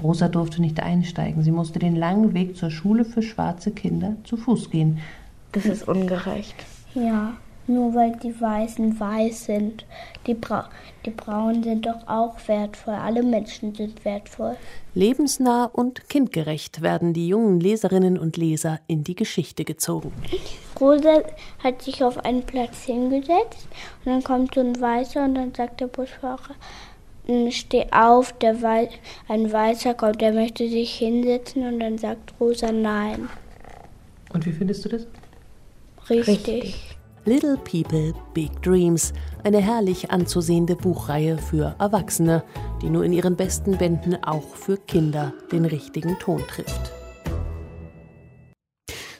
Rosa 0.00 0.28
durfte 0.28 0.60
nicht 0.60 0.78
einsteigen. 0.78 1.42
Sie 1.42 1.50
musste 1.50 1.80
den 1.80 1.96
langen 1.96 2.34
Weg 2.34 2.56
zur 2.56 2.70
Schule 2.70 3.04
für 3.04 3.22
schwarze 3.22 3.72
Kinder 3.72 4.14
zu 4.22 4.36
Fuß 4.36 4.70
gehen. 4.70 5.00
Das 5.50 5.64
ist 5.64 5.88
ungerecht. 5.88 6.54
Ja, 6.94 7.34
nur 7.68 7.94
weil 7.94 8.12
die 8.22 8.40
Weißen 8.40 8.98
weiß 8.98 9.44
sind. 9.44 9.84
Die, 10.26 10.34
Bra 10.34 10.68
die 11.06 11.10
Braunen 11.10 11.62
sind 11.62 11.86
doch 11.86 12.06
auch 12.06 12.36
wertvoll. 12.46 12.94
Alle 12.94 13.22
Menschen 13.22 13.74
sind 13.74 14.04
wertvoll. 14.04 14.56
Lebensnah 14.94 15.66
und 15.66 16.08
kindgerecht 16.08 16.82
werden 16.82 17.12
die 17.12 17.28
jungen 17.28 17.60
Leserinnen 17.60 18.18
und 18.18 18.36
Leser 18.36 18.80
in 18.86 19.04
die 19.04 19.14
Geschichte 19.14 19.64
gezogen. 19.64 20.12
Rosa 20.80 21.22
hat 21.62 21.82
sich 21.82 22.02
auf 22.02 22.24
einen 22.24 22.42
Platz 22.42 22.84
hingesetzt 22.84 23.68
und 24.04 24.12
dann 24.12 24.24
kommt 24.24 24.54
so 24.54 24.60
ein 24.60 24.80
Weißer 24.80 25.24
und 25.24 25.34
dann 25.34 25.54
sagt 25.54 25.80
der 25.80 25.86
Busfahrer, 25.86 26.54
"Mm, 27.26 27.50
steh 27.50 27.86
auf, 27.92 28.32
der 28.38 28.60
Wei 28.62 28.88
ein 29.28 29.52
Weißer 29.52 29.94
kommt, 29.94 30.20
der 30.20 30.32
möchte 30.32 30.68
sich 30.68 30.94
hinsetzen 30.94 31.66
und 31.66 31.80
dann 31.80 31.98
sagt 31.98 32.34
Rosa 32.40 32.72
nein. 32.72 33.28
Und 34.32 34.44
wie 34.46 34.52
findest 34.52 34.84
du 34.84 34.88
das? 34.90 35.06
Richtig. 36.10 36.97
Little 37.24 37.56
People, 37.58 38.14
Big 38.34 38.62
Dreams, 38.62 39.12
eine 39.44 39.58
herrlich 39.58 40.10
anzusehende 40.10 40.76
Buchreihe 40.76 41.38
für 41.38 41.74
Erwachsene, 41.78 42.42
die 42.82 42.90
nur 42.90 43.04
in 43.04 43.12
ihren 43.12 43.36
besten 43.36 43.76
Bänden 43.78 44.22
auch 44.22 44.54
für 44.54 44.76
Kinder 44.76 45.32
den 45.52 45.64
richtigen 45.64 46.18
Ton 46.18 46.42
trifft. 46.48 46.92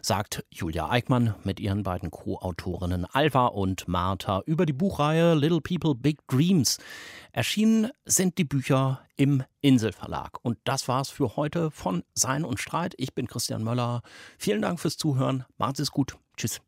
sagt 0.08 0.42
Julia 0.50 0.88
Eickmann 0.88 1.34
mit 1.44 1.60
ihren 1.60 1.82
beiden 1.82 2.10
Co-Autorinnen 2.10 3.04
Alva 3.04 3.48
und 3.48 3.88
Martha 3.88 4.40
über 4.46 4.64
die 4.64 4.72
Buchreihe 4.72 5.34
Little 5.34 5.60
People 5.60 5.94
Big 5.94 6.26
Dreams. 6.28 6.78
Erschienen 7.32 7.90
sind 8.06 8.38
die 8.38 8.44
Bücher 8.44 9.02
im 9.16 9.44
Inselverlag. 9.60 10.38
Und 10.40 10.56
das 10.64 10.88
war's 10.88 11.10
für 11.10 11.36
heute 11.36 11.70
von 11.70 12.04
Sein 12.14 12.46
und 12.46 12.58
Streit. 12.58 12.94
Ich 12.96 13.14
bin 13.14 13.26
Christian 13.26 13.62
Möller. 13.62 14.00
Vielen 14.38 14.62
Dank 14.62 14.80
fürs 14.80 14.96
Zuhören. 14.96 15.44
Macht 15.58 15.78
es 15.78 15.90
gut. 15.90 16.16
Tschüss. 16.38 16.62